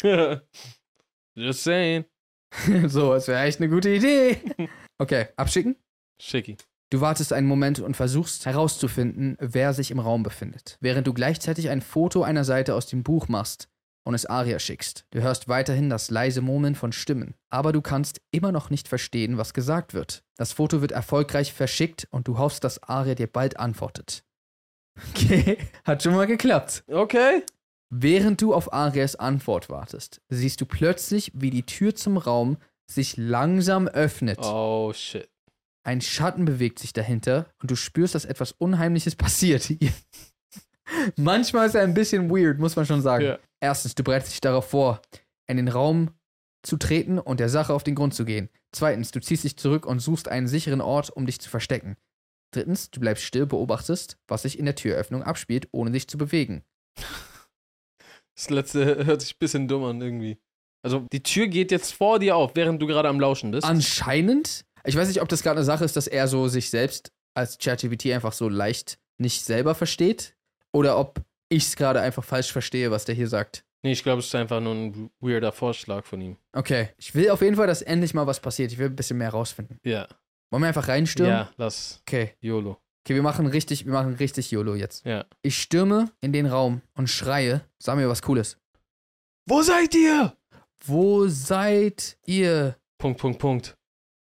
[1.35, 2.05] Just saying.
[2.87, 4.37] so, das wäre echt eine gute Idee.
[4.99, 5.75] Okay, abschicken.
[6.21, 6.55] Schicki.
[6.91, 11.69] Du wartest einen Moment und versuchst herauszufinden, wer sich im Raum befindet, während du gleichzeitig
[11.69, 13.72] ein Foto einer Seite aus dem Buch machst
[14.03, 15.05] und es Aria schickst.
[15.11, 19.37] Du hörst weiterhin das leise Murmeln von Stimmen, aber du kannst immer noch nicht verstehen,
[19.37, 20.23] was gesagt wird.
[20.37, 24.23] Das Foto wird erfolgreich verschickt und du hoffst, dass Aria dir bald antwortet.
[25.15, 26.83] Okay, hat schon mal geklappt.
[26.87, 27.43] Okay.
[27.89, 32.57] Während du auf Arias Antwort wartest, siehst du plötzlich, wie die Tür zum Raum
[32.89, 34.39] sich langsam öffnet.
[34.41, 35.29] Oh, shit.
[35.83, 39.69] Ein Schatten bewegt sich dahinter und du spürst, dass etwas Unheimliches passiert.
[41.17, 43.25] Manchmal ist er ein bisschen weird, muss man schon sagen.
[43.25, 43.39] Ja.
[43.63, 45.01] Erstens, du bereitest dich darauf vor,
[45.47, 46.11] in den Raum
[46.63, 48.49] zu treten und der Sache auf den Grund zu gehen.
[48.73, 51.95] Zweitens, du ziehst dich zurück und suchst einen sicheren Ort, um dich zu verstecken.
[52.51, 56.63] Drittens, du bleibst still, beobachtest, was sich in der Türöffnung abspielt, ohne dich zu bewegen.
[58.35, 60.39] Das letzte hört sich ein bisschen dumm an irgendwie.
[60.81, 63.63] Also, die Tür geht jetzt vor dir auf, während du gerade am Lauschen bist.
[63.63, 67.11] Anscheinend, ich weiß nicht, ob das gerade eine Sache ist, dass er so sich selbst
[67.35, 70.35] als ChatGPT einfach so leicht nicht selber versteht
[70.71, 71.23] oder ob
[71.55, 73.65] ich es gerade einfach falsch verstehe, was der hier sagt.
[73.83, 76.37] Nee, ich glaube, es ist einfach nur ein weirder Vorschlag von ihm.
[76.53, 78.71] Okay, ich will auf jeden Fall, dass endlich mal was passiert.
[78.71, 79.77] Ich will ein bisschen mehr rausfinden.
[79.83, 80.07] Ja.
[80.49, 81.33] Wollen wir einfach reinstürmen?
[81.33, 82.33] Ja, lass Okay.
[82.39, 82.77] YOLO.
[83.05, 85.05] Okay, wir machen richtig, wir machen richtig YOLO jetzt.
[85.05, 85.25] Ja.
[85.41, 88.57] Ich stürme in den Raum und schreie, sag mir was Cooles.
[89.45, 90.37] Wo seid ihr?
[90.85, 92.77] Wo seid ihr?
[92.97, 93.77] Punkt, Punkt, Punkt.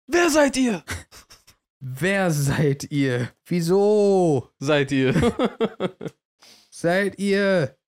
[0.08, 0.82] Wer seid ihr?
[1.78, 3.30] Wer seid ihr?
[3.46, 4.50] Wieso?
[4.58, 5.14] seid ihr?
[6.84, 7.78] Seid ihr?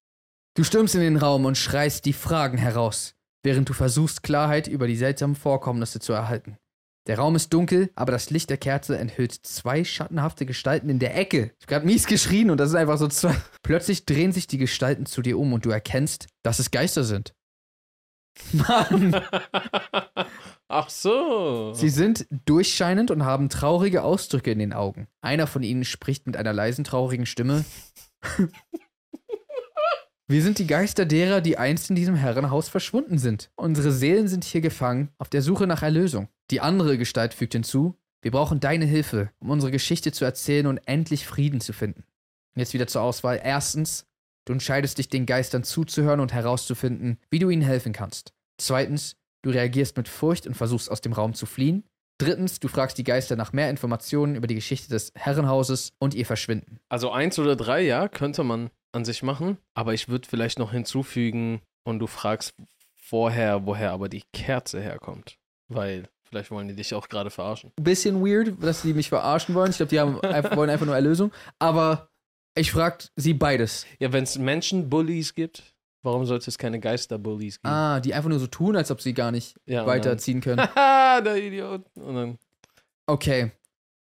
[0.57, 4.87] Du stürmst in den Raum und schreist die Fragen heraus, während du versuchst, Klarheit über
[4.87, 6.57] die seltsamen Vorkommnisse zu erhalten.
[7.07, 11.15] Der Raum ist dunkel, aber das Licht der Kerze enthüllt zwei schattenhafte Gestalten in der
[11.15, 11.53] Ecke.
[11.59, 13.37] Ich hab grad mies geschrien und das ist einfach so zwei.
[13.63, 17.35] Plötzlich drehen sich die Gestalten zu dir um und du erkennst, dass es Geister sind.
[18.53, 19.15] Mann!
[20.69, 21.75] Ach so.
[21.75, 25.07] Sie sind durchscheinend und haben traurige Ausdrücke in den Augen.
[25.21, 27.67] Einer von ihnen spricht mit einer leisen, traurigen Stimme.
[30.29, 33.49] Wir sind die Geister derer, die einst in diesem Herrenhaus verschwunden sind.
[33.55, 36.29] Unsere Seelen sind hier gefangen, auf der Suche nach Erlösung.
[36.51, 40.79] Die andere Gestalt fügt hinzu, wir brauchen deine Hilfe, um unsere Geschichte zu erzählen und
[40.79, 42.03] endlich Frieden zu finden.
[42.57, 43.41] Jetzt wieder zur Auswahl.
[43.41, 44.05] Erstens,
[44.47, 48.33] du entscheidest dich, den Geistern zuzuhören und herauszufinden, wie du ihnen helfen kannst.
[48.59, 51.85] Zweitens, du reagierst mit Furcht und versuchst aus dem Raum zu fliehen.
[52.19, 56.27] Drittens, du fragst die Geister nach mehr Informationen über die Geschichte des Herrenhauses und ihr
[56.27, 56.81] Verschwinden.
[56.89, 59.59] Also eins oder drei, ja, könnte man an sich machen.
[59.75, 62.55] Aber ich würde vielleicht noch hinzufügen und du fragst
[62.97, 65.39] vorher, woher aber die Kerze herkommt.
[65.69, 67.73] Weil vielleicht wollen die dich auch gerade verarschen.
[67.81, 69.71] Bisschen weird, dass sie mich verarschen wollen.
[69.71, 70.17] Ich glaube, die haben
[70.57, 71.33] wollen einfach nur Erlösung.
[71.59, 72.09] Aber
[72.57, 73.87] ich frag sie beides.
[74.01, 77.73] Ja, wenn es Menschenbullies gibt, warum sollte es keine Geisterbullies geben?
[77.73, 80.61] Ah, die einfach nur so tun, als ob sie gar nicht ja, weiterziehen können.
[80.75, 81.85] Haha, der Idiot.
[81.95, 82.39] Und dann,
[83.07, 83.53] Okay.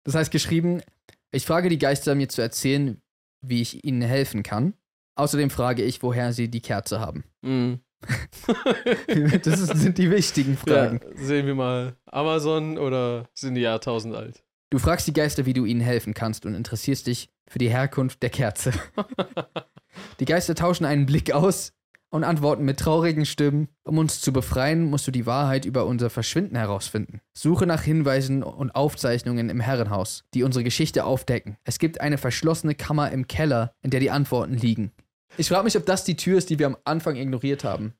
[0.04, 0.82] Das heißt geschrieben,
[1.30, 3.00] ich frage die Geister, mir zu erzählen,
[3.40, 4.74] wie ich ihnen helfen kann.
[5.16, 7.24] Außerdem frage ich, woher sie die Kerze haben.
[7.42, 7.74] mm.
[9.42, 11.00] Das ist, sind die wichtigen Fragen.
[11.02, 11.96] Ja, sehen wir mal.
[12.04, 14.44] Amazon oder sind die Jahrtausend alt?
[14.70, 18.22] Du fragst die Geister, wie du ihnen helfen kannst und interessierst dich für die Herkunft
[18.22, 18.72] der Kerze.
[20.20, 21.72] Die Geister tauschen einen Blick aus
[22.10, 23.68] und antworten mit traurigen Stimmen.
[23.84, 27.20] Um uns zu befreien, musst du die Wahrheit über unser Verschwinden herausfinden.
[27.32, 31.56] Suche nach Hinweisen und Aufzeichnungen im Herrenhaus, die unsere Geschichte aufdecken.
[31.64, 34.92] Es gibt eine verschlossene Kammer im Keller, in der die Antworten liegen.
[35.36, 37.94] Ich frage mich, ob das die Tür ist, die wir am Anfang ignoriert haben.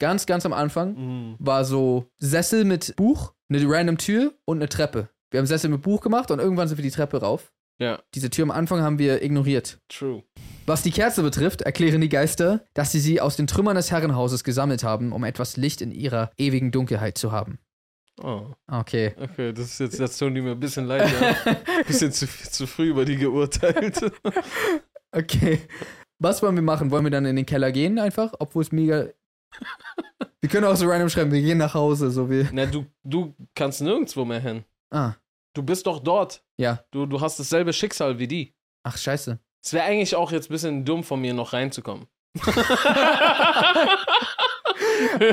[0.00, 0.94] Ganz, ganz am Anfang
[1.32, 1.36] Mm.
[1.40, 5.08] war so Sessel mit Buch, eine random Tür und eine Treppe.
[5.30, 7.52] Wir haben Sessel mit Buch gemacht und irgendwann sind wir die Treppe rauf.
[7.80, 9.78] Ja, Diese Tür am Anfang haben wir ignoriert.
[9.88, 10.22] true.
[10.66, 14.42] Was die Kerze betrifft, erklären die Geister, dass sie sie aus den Trümmern des Herrenhauses
[14.44, 17.58] gesammelt haben, um etwas Licht in ihrer ewigen Dunkelheit zu haben.
[18.20, 19.14] Oh, Okay.
[19.20, 21.08] okay, das ist jetzt, das tun die mir ein bisschen leid.
[21.20, 21.54] Ja.
[21.86, 24.00] bisschen zu, zu früh über die geurteilt.
[25.12, 25.60] Okay.
[26.20, 26.90] Was wollen wir machen?
[26.90, 28.32] Wollen wir dann in den Keller gehen einfach?
[28.38, 29.06] Obwohl es mega.
[30.40, 32.48] wir können auch so random schreiben, wir gehen nach Hause, so wie.
[32.52, 34.64] Na, du, du kannst nirgendwo mehr hin.
[34.90, 35.12] Ah,
[35.54, 36.42] Du bist doch dort.
[36.56, 36.84] ja.
[36.92, 38.54] Du, du hast dasselbe Schicksal wie die.
[38.84, 39.38] Ach, scheiße.
[39.64, 42.06] Es wäre eigentlich auch jetzt ein bisschen dumm von mir, noch reinzukommen.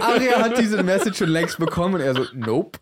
[0.02, 2.80] Aria hat diese Message schon längst bekommen und er so, nope.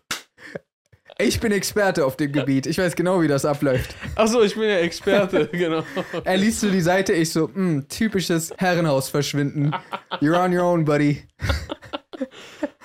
[1.18, 2.66] Ich bin Experte auf dem Gebiet.
[2.66, 3.94] Ich weiß genau, wie das abläuft.
[4.16, 5.84] Achso, ich bin ja Experte, genau.
[6.24, 9.72] Er liest so die Seite, ich so, hm, typisches Herrenhaus verschwinden.
[10.20, 11.22] You're on your own, buddy.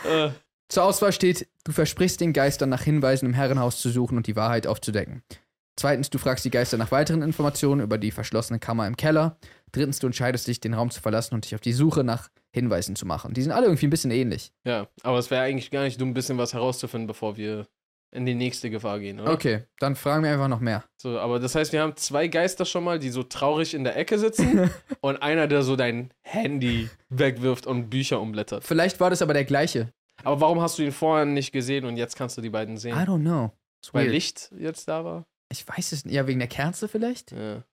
[0.08, 0.30] Äh,
[0.70, 4.36] Zur Auswahl steht, du versprichst den Geistern nach Hinweisen im Herrenhaus zu suchen und die
[4.36, 5.24] Wahrheit aufzudecken.
[5.76, 9.38] Zweitens, du fragst die Geister nach weiteren Informationen über die verschlossene Kammer im Keller.
[9.72, 12.96] Drittens, du entscheidest dich, den Raum zu verlassen und dich auf die Suche nach Hinweisen
[12.96, 13.34] zu machen.
[13.34, 14.52] Die sind alle irgendwie ein bisschen ähnlich.
[14.66, 17.68] ja, aber es wäre eigentlich gar nicht dumm, ein bisschen was herauszufinden, bevor wir
[18.12, 19.32] in die nächste Gefahr gehen, oder?
[19.32, 20.84] Okay, dann fragen wir einfach noch mehr.
[20.98, 23.96] So, aber das heißt, wir haben zwei Geister schon mal, die so traurig in der
[23.98, 24.70] Ecke sitzen
[25.02, 28.64] und einer, der so dein Handy wegwirft und Bücher umblättert.
[28.64, 29.94] Vielleicht war das aber der gleiche.
[30.24, 32.80] Aber warum hast du ihn vorher nicht gesehen und jetzt kannst du die beiden I
[32.80, 32.96] sehen?
[32.96, 33.52] don't know.
[33.82, 34.14] It's Weil weird.
[34.14, 35.26] Licht jetzt da war?
[35.52, 36.14] Ich weiß es nicht.
[36.14, 37.32] Ja, wegen der Kerze vielleicht?
[37.32, 37.64] Ja.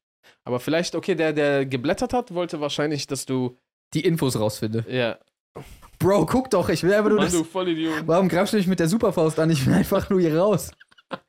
[0.44, 3.58] Aber vielleicht, okay, der, der geblättert hat, wollte wahrscheinlich, dass du.
[3.94, 4.84] Die Infos rausfinde.
[4.88, 5.18] Ja.
[5.98, 7.34] Bro, guck doch, ich will einfach nur Mann, das.
[7.34, 8.06] du Vollidiot.
[8.06, 9.50] Warum greifst du mich mit der Superfaust an?
[9.50, 10.70] Ich will einfach nur hier raus.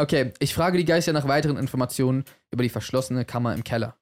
[0.00, 3.98] Okay, ich frage die Geister nach weiteren Informationen über die verschlossene Kammer im Keller.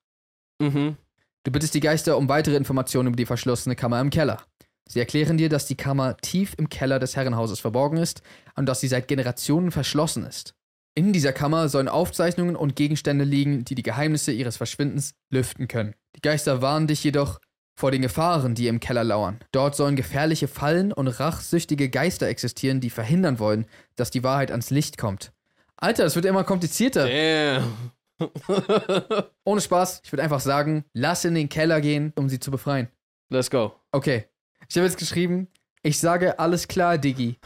[0.60, 0.96] Mhm.
[1.42, 4.40] Du bittest die Geister um weitere Informationen über die verschlossene Kammer im Keller.
[4.88, 8.22] Sie erklären dir, dass die Kammer tief im Keller des Herrenhauses verborgen ist
[8.54, 10.54] und dass sie seit Generationen verschlossen ist.
[10.94, 15.96] In dieser Kammer sollen Aufzeichnungen und Gegenstände liegen, die die Geheimnisse ihres Verschwindens lüften können.
[16.14, 17.40] Die Geister warnen dich jedoch
[17.78, 19.38] vor den Gefahren, die im Keller lauern.
[19.52, 24.70] Dort sollen gefährliche Fallen und rachsüchtige Geister existieren, die verhindern wollen, dass die Wahrheit ans
[24.70, 25.30] Licht kommt.
[25.76, 27.08] Alter, das wird immer komplizierter.
[27.08, 27.92] Damn.
[29.44, 32.88] Ohne Spaß, ich würde einfach sagen, lass in den Keller gehen, um sie zu befreien.
[33.30, 33.76] Let's go.
[33.92, 34.24] Okay.
[34.68, 35.46] Ich habe jetzt geschrieben,
[35.84, 37.38] ich sage alles klar, Diggi.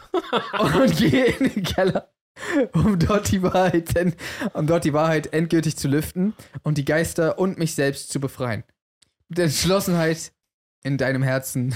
[0.59, 2.11] und gehe in den Keller,
[2.73, 4.15] um dort die Wahrheit,
[4.55, 8.65] um dort die Wahrheit endgültig zu lüften und die Geister und mich selbst zu befreien.
[9.33, 10.31] Mit Entschlossenheit
[10.85, 11.75] in deinem Herzen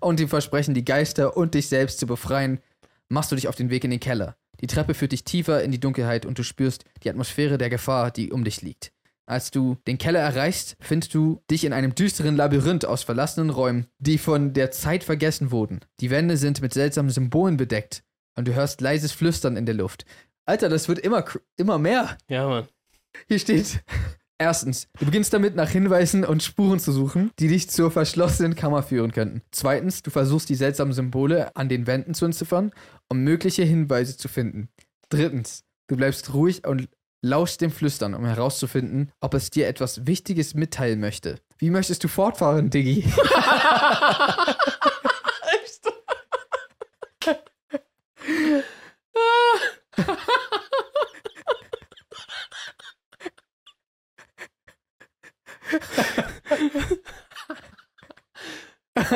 [0.00, 2.60] und dem Versprechen, die Geister und dich selbst zu befreien,
[3.08, 4.36] machst du dich auf den Weg in den Keller.
[4.60, 8.12] Die Treppe führt dich tiefer in die Dunkelheit und du spürst die Atmosphäre der Gefahr,
[8.12, 8.92] die um dich liegt.
[9.26, 13.88] Als du den Keller erreichst, findest du dich in einem düsteren Labyrinth aus verlassenen Räumen,
[13.98, 15.80] die von der Zeit vergessen wurden.
[15.98, 18.04] Die Wände sind mit seltsamen Symbolen bedeckt
[18.36, 20.04] und du hörst leises Flüstern in der Luft.
[20.44, 21.24] Alter, das wird immer,
[21.56, 22.16] immer mehr.
[22.28, 22.68] Ja, Mann.
[23.26, 23.82] Hier steht.
[24.38, 28.82] Erstens, du beginnst damit, nach Hinweisen und Spuren zu suchen, die dich zur verschlossenen Kammer
[28.82, 29.40] führen könnten.
[29.50, 32.72] Zweitens, du versuchst die seltsamen Symbole an den Wänden zu entziffern,
[33.08, 34.68] um mögliche Hinweise zu finden.
[35.08, 36.88] Drittens, du bleibst ruhig und
[37.22, 41.38] lauschst dem Flüstern, um herauszufinden, ob es dir etwas Wichtiges mitteilen möchte.
[41.56, 43.04] Wie möchtest du fortfahren, Diggi?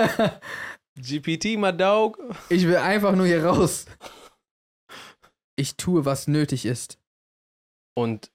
[0.96, 2.18] GPT, my dog.
[2.48, 3.86] Ich will einfach nur hier raus.
[5.56, 6.98] Ich tue, was nötig ist.
[7.94, 8.30] Und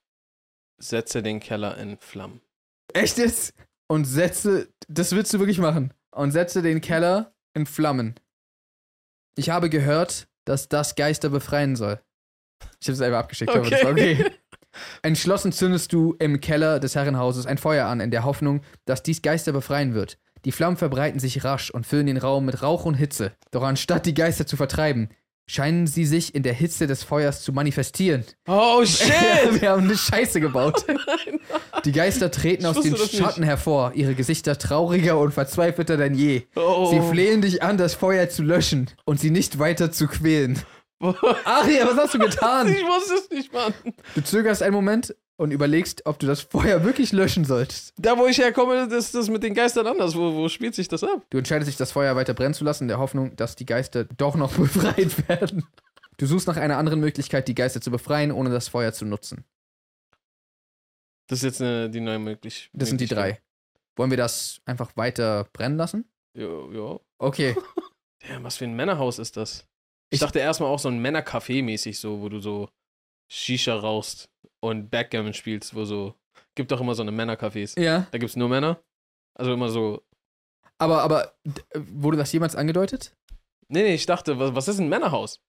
[0.78, 2.40] setze den Keller in Flammen.
[2.92, 3.54] Echt jetzt?
[3.88, 5.92] Und setze, das willst du wirklich machen.
[6.10, 8.14] Und setze den Keller in Flammen.
[9.36, 12.00] Ich habe gehört, dass das Geister befreien soll.
[12.80, 14.30] Ich habe es einfach abgeschickt, aber das war okay.
[15.02, 19.22] Entschlossen zündest du im Keller des Herrenhauses ein Feuer an, in der Hoffnung, dass dies
[19.22, 20.18] Geister befreien wird.
[20.46, 23.32] Die Flammen verbreiten sich rasch und füllen den Raum mit Rauch und Hitze.
[23.50, 25.08] Doch anstatt die Geister zu vertreiben,
[25.48, 28.24] scheinen sie sich in der Hitze des Feuers zu manifestieren.
[28.46, 29.60] Oh, shit!
[29.60, 30.84] Wir haben eine Scheiße gebaut.
[31.84, 33.16] Die Geister treten aus den das nicht.
[33.16, 36.42] Schatten hervor, ihre Gesichter trauriger und verzweifelter denn je.
[36.54, 36.92] Oh.
[36.92, 40.62] Sie flehen dich an, das Feuer zu löschen und sie nicht weiter zu quälen.
[41.00, 42.68] Aria, was hast du getan?
[42.72, 43.74] Ich wusste es nicht, Mann.
[44.14, 47.92] Du zögerst einen Moment und überlegst, ob du das Feuer wirklich löschen solltest.
[47.98, 50.14] Da, wo ich herkomme, ist das mit den Geistern anders.
[50.16, 51.26] Wo, wo spielt sich das ab?
[51.30, 54.04] Du entscheidest dich, das Feuer weiter brennen zu lassen, in der Hoffnung, dass die Geister
[54.04, 55.66] doch noch befreit werden.
[56.16, 59.44] Du suchst nach einer anderen Möglichkeit, die Geister zu befreien, ohne das Feuer zu nutzen.
[61.28, 62.70] Das ist jetzt eine, die neue Möglichkeit.
[62.72, 63.40] Das sind die drei.
[63.96, 66.04] Wollen wir das einfach weiter brennen lassen?
[66.34, 67.00] Jo, jo.
[67.18, 67.56] Okay.
[68.28, 69.66] Damn, was für ein Männerhaus ist das?
[70.10, 72.68] Ich, Ich- dachte erstmal auch so ein Männercafé mäßig so, wo du so
[73.28, 74.28] Shisha rauchst
[74.70, 76.14] und Backgammon spielst, wo so.
[76.54, 77.78] Gibt doch immer so eine Männercafés.
[77.78, 78.06] Ja.
[78.10, 78.80] Da gibt's nur Männer.
[79.34, 80.02] Also immer so.
[80.78, 83.14] Aber, aber d- wurde das jemals angedeutet?
[83.68, 85.40] Nee, nee, ich dachte, was, was ist ein Männerhaus?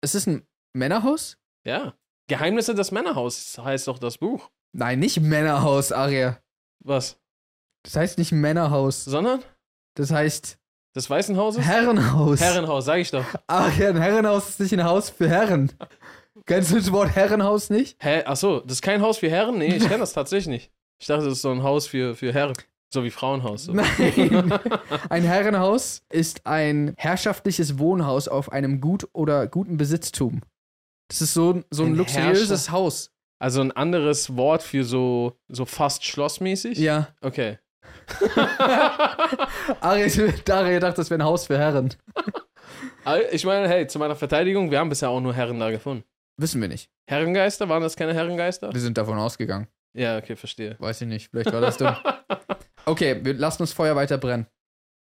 [0.00, 1.38] Es ist ein Männerhaus?
[1.64, 1.94] Ja.
[2.28, 4.50] Geheimnisse des Männerhaus heißt doch das Buch.
[4.72, 6.40] Nein, nicht Männerhaus, Aria.
[6.84, 7.18] Was?
[7.84, 9.04] Das heißt nicht Männerhaus.
[9.04, 9.42] Sondern?
[9.96, 10.58] Das heißt
[10.94, 11.64] Des Weißen Hauses?
[11.64, 12.40] Herrenhaus.
[12.40, 13.24] Herrenhaus, sag ich doch.
[13.48, 15.72] Aria, ein Herrenhaus ist nicht ein Haus für Herren.
[16.46, 17.96] Kennst du das Wort Herrenhaus nicht?
[18.02, 18.24] Hä?
[18.24, 19.58] Achso, das ist kein Haus für Herren?
[19.58, 20.70] Nee, ich kenne das tatsächlich nicht.
[21.00, 22.54] Ich dachte, das ist so ein Haus für, für Herren.
[22.92, 23.64] So wie Frauenhaus.
[23.64, 23.72] So.
[23.72, 24.52] Nein.
[25.10, 30.40] Ein Herrenhaus ist ein herrschaftliches Wohnhaus auf einem Gut oder guten Besitztum.
[31.08, 33.12] Das ist so, so ein, Ein luxuriöses Herrscher- Haus.
[33.40, 36.78] Also ein anderes Wort für so, so fast schlossmäßig?
[36.78, 37.08] Ja.
[37.22, 37.58] Okay.
[39.80, 40.10] Ari,
[40.44, 41.94] Daria dachte, das wäre ein Haus für Herren.
[43.04, 46.04] Aber Ich meine, hey, zu meiner Verteidigung, wir haben bisher auch nur Herren da gefunden.
[46.40, 46.88] Wissen wir nicht.
[47.06, 47.68] Herrengeister?
[47.68, 48.72] Waren das keine Herrengeister?
[48.72, 49.68] Wir sind davon ausgegangen.
[49.92, 50.74] Ja, okay, verstehe.
[50.78, 51.30] Weiß ich nicht.
[51.30, 51.94] Vielleicht war das dumm.
[52.86, 54.46] Okay, wir lassen das Feuer weiter brennen.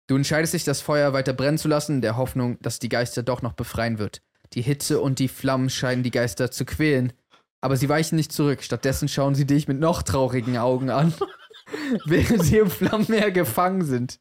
[0.08, 3.22] Du entscheidest dich, das Feuer weiter brennen zu lassen, in der Hoffnung, dass die Geister
[3.22, 4.24] doch noch befreien wird.
[4.54, 7.14] Die Hitze und die Flammen scheinen die Geister zu quälen.
[7.62, 8.64] Aber sie weichen nicht zurück.
[8.64, 11.14] Stattdessen schauen sie dich mit noch traurigen Augen an,
[12.06, 14.20] während sie im Flammenmeer gefangen sind.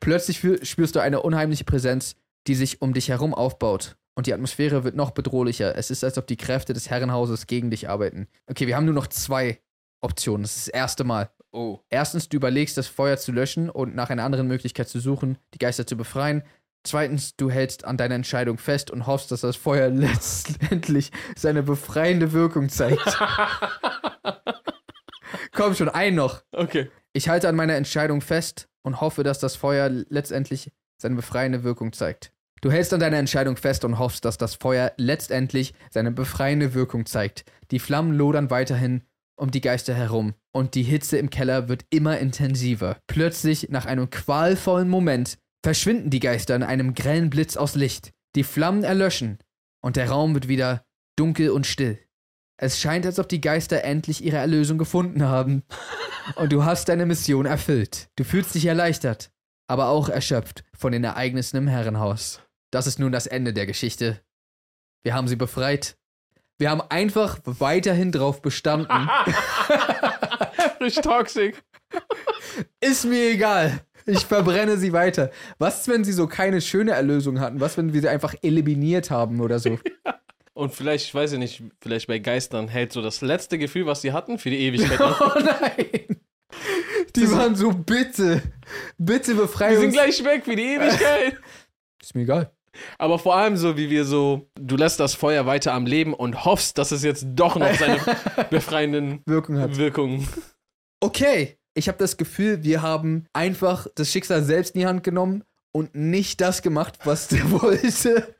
[0.00, 3.97] Plötzlich spürst du eine unheimliche Präsenz, die sich um dich herum aufbaut.
[4.18, 5.76] Und die Atmosphäre wird noch bedrohlicher.
[5.76, 8.26] Es ist, als ob die Kräfte des Herrenhauses gegen dich arbeiten.
[8.48, 9.60] Okay, wir haben nur noch zwei
[10.00, 10.42] Optionen.
[10.42, 11.30] Das ist das erste Mal.
[11.52, 11.78] Oh.
[11.88, 15.58] Erstens, du überlegst, das Feuer zu löschen und nach einer anderen Möglichkeit zu suchen, die
[15.58, 16.42] Geister zu befreien.
[16.82, 22.32] Zweitens, du hältst an deiner Entscheidung fest und hoffst, dass das Feuer letztendlich seine befreiende
[22.32, 22.98] Wirkung zeigt.
[25.52, 26.42] Komm schon, ein noch.
[26.50, 26.90] Okay.
[27.12, 31.92] Ich halte an meiner Entscheidung fest und hoffe, dass das Feuer letztendlich seine befreiende Wirkung
[31.92, 32.32] zeigt.
[32.60, 37.06] Du hältst an deiner Entscheidung fest und hoffst, dass das Feuer letztendlich seine befreiende Wirkung
[37.06, 37.44] zeigt.
[37.70, 39.02] Die Flammen lodern weiterhin
[39.36, 42.98] um die Geister herum und die Hitze im Keller wird immer intensiver.
[43.06, 48.12] Plötzlich, nach einem qualvollen Moment, verschwinden die Geister in einem grellen Blitz aus Licht.
[48.34, 49.38] Die Flammen erlöschen
[49.80, 50.84] und der Raum wird wieder
[51.16, 51.98] dunkel und still.
[52.60, 55.62] Es scheint, als ob die Geister endlich ihre Erlösung gefunden haben.
[56.34, 58.08] Und du hast deine Mission erfüllt.
[58.16, 59.30] Du fühlst dich erleichtert,
[59.68, 62.42] aber auch erschöpft von den Ereignissen im Herrenhaus.
[62.70, 64.20] Das ist nun das Ende der Geschichte.
[65.02, 65.96] Wir haben sie befreit.
[66.58, 69.08] Wir haben einfach weiterhin drauf bestanden.
[70.80, 71.54] Richtig toxisch.
[72.80, 73.80] Ist mir egal.
[74.06, 75.30] Ich verbrenne sie weiter.
[75.58, 77.60] Was, wenn sie so keine schöne Erlösung hatten?
[77.60, 79.78] Was, wenn wir sie einfach eliminiert haben oder so?
[80.54, 84.02] Und vielleicht, ich weiß ich nicht, vielleicht bei Geistern hält so das letzte Gefühl, was
[84.02, 84.98] sie hatten, für die Ewigkeit.
[85.20, 86.20] Oh nein!
[87.14, 88.42] Die waren so, bitte,
[88.96, 89.94] bitte befreie Wir sind uns.
[89.94, 91.36] gleich weg für die Ewigkeit.
[92.02, 92.50] Ist mir egal.
[92.98, 96.44] Aber vor allem so, wie wir so, du lässt das Feuer weiter am Leben und
[96.44, 98.00] hoffst, dass es jetzt doch noch seine
[98.50, 99.76] befreienden Wirkung hat.
[99.76, 100.28] Wirkungen.
[101.00, 105.44] Okay, ich habe das Gefühl, wir haben einfach das Schicksal selbst in die Hand genommen
[105.72, 108.34] und nicht das gemacht, was der wollte.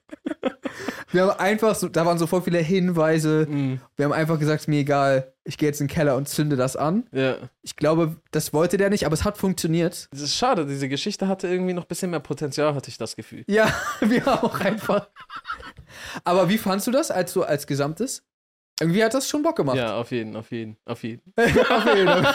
[1.11, 3.47] Wir haben einfach so, da waren so voll viele Hinweise.
[3.49, 3.81] Mhm.
[3.97, 6.77] Wir haben einfach gesagt, mir egal, ich gehe jetzt in den Keller und zünde das
[6.77, 7.07] an.
[7.13, 7.37] Ja.
[7.63, 10.09] Ich glaube, das wollte der nicht, aber es hat funktioniert.
[10.11, 13.17] Das ist schade, diese Geschichte hatte irgendwie noch ein bisschen mehr Potenzial, hatte ich das
[13.17, 13.45] Gefühl.
[13.47, 15.09] Ja, wir auch einfach.
[16.25, 18.23] Aber wie fandst du das als so als Gesamtes?
[18.81, 19.77] Irgendwie hat das schon Bock gemacht.
[19.77, 21.23] Ja, auf jeden, auf jeden, auf jeden.
[21.37, 22.35] Auf jeden Fall.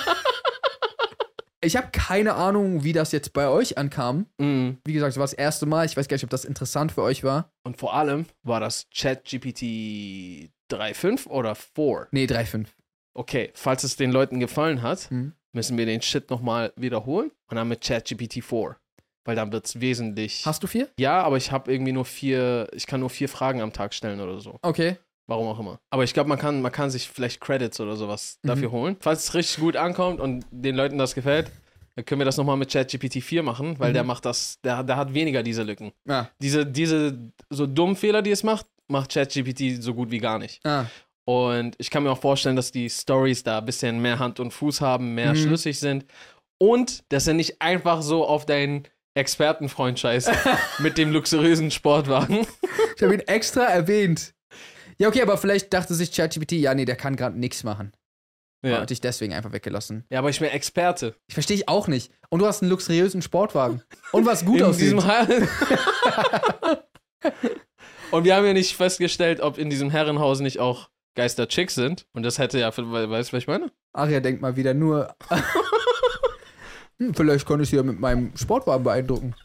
[1.63, 4.25] Ich habe keine Ahnung, wie das jetzt bei euch ankam.
[4.37, 4.77] Mhm.
[4.85, 5.85] Wie gesagt, es war das erste Mal.
[5.85, 7.49] Ich weiß gar nicht, ob das interessant für euch war.
[7.63, 12.07] Und vor allem war das ChatGPT 3.5 oder 4.
[12.11, 12.67] Nee, 3,5.
[13.15, 15.33] Okay, falls es den Leuten gefallen hat, Mhm.
[15.53, 18.75] müssen wir den Shit nochmal wiederholen und dann mit ChatGPT 4.
[19.25, 20.45] Weil dann wird es wesentlich.
[20.45, 20.89] Hast du vier?
[20.99, 24.19] ja, aber ich habe irgendwie nur vier, ich kann nur vier Fragen am Tag stellen
[24.19, 24.57] oder so.
[24.61, 24.97] Okay.
[25.27, 25.79] Warum auch immer.
[25.89, 28.47] Aber ich glaube, man kann, man kann sich vielleicht Credits oder sowas Mhm.
[28.49, 28.97] dafür holen.
[28.99, 31.49] Falls es richtig gut ankommt und den Leuten das gefällt,
[31.95, 33.93] dann können wir das nochmal mit ChatGPT 4 machen, weil Mhm.
[33.93, 35.91] der macht das, der, der hat weniger diese Lücken.
[36.09, 36.25] Ah.
[36.39, 40.59] Diese, diese so dummen Fehler, die es macht, macht ChatGPT so gut wie gar nicht.
[40.65, 40.85] Ah.
[41.25, 44.51] Und ich kann mir auch vorstellen, dass die Stories da ein bisschen mehr Hand und
[44.51, 45.37] Fuß haben, mehr Mhm.
[45.37, 46.05] schlüssig sind.
[46.59, 48.83] Und dass er nicht einfach so auf deinen
[49.15, 50.29] Expertenfreund scheißt
[50.79, 52.45] mit dem luxuriösen Sportwagen.
[52.97, 54.33] Ich habe ihn extra erwähnt.
[54.97, 57.91] Ja, okay, aber vielleicht dachte sich ChatGPT, ja, nee, der kann gerade nichts machen.
[58.63, 58.69] Ja.
[58.71, 58.81] Ja.
[58.81, 60.05] Hat dich deswegen einfach weggelassen.
[60.09, 61.15] ja, aber ich bin Experte.
[61.27, 62.11] Ich verstehe ich auch nicht.
[62.29, 63.81] Und du hast einen luxuriösen Sportwagen.
[64.13, 64.93] Und was gut in aussieht.
[68.11, 72.05] Und wir haben ja nicht festgestellt, ob in diesem Herrenhaus nicht auch Geister-Chicks sind.
[72.13, 73.71] Und das hätte ja, we- weißt du, was ich meine?
[73.91, 75.15] Aria denkt mal wieder nur.
[76.99, 79.35] hm, vielleicht konnte ich sie ja mit meinem Sportwagen beeindrucken.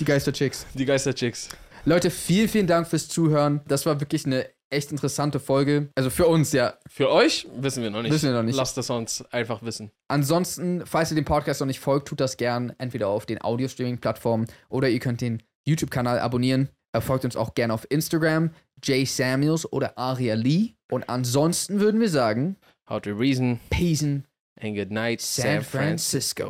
[0.00, 0.66] Die Geisterchicks.
[0.74, 1.50] Die Geister-Chicks.
[1.84, 3.60] Leute, vielen, vielen Dank fürs Zuhören.
[3.66, 5.90] Das war wirklich eine echt interessante Folge.
[5.96, 6.74] Also für uns, ja.
[6.88, 8.12] Für euch wissen wir noch nicht.
[8.12, 8.54] Wissen wir noch nicht.
[8.54, 9.90] Lasst es uns einfach wissen.
[10.06, 14.46] Ansonsten, falls ihr dem Podcast noch nicht folgt, tut das gern entweder auf den Audio-Streaming-Plattformen
[14.68, 16.68] oder ihr könnt den YouTube-Kanal abonnieren.
[16.92, 18.50] Er folgt uns auch gerne auf Instagram,
[18.82, 20.74] Jay Samuels oder Aria Lee.
[20.90, 22.56] Und ansonsten würden wir sagen,
[22.88, 24.24] How to reason Peace and
[24.60, 26.40] good night, San Francisco.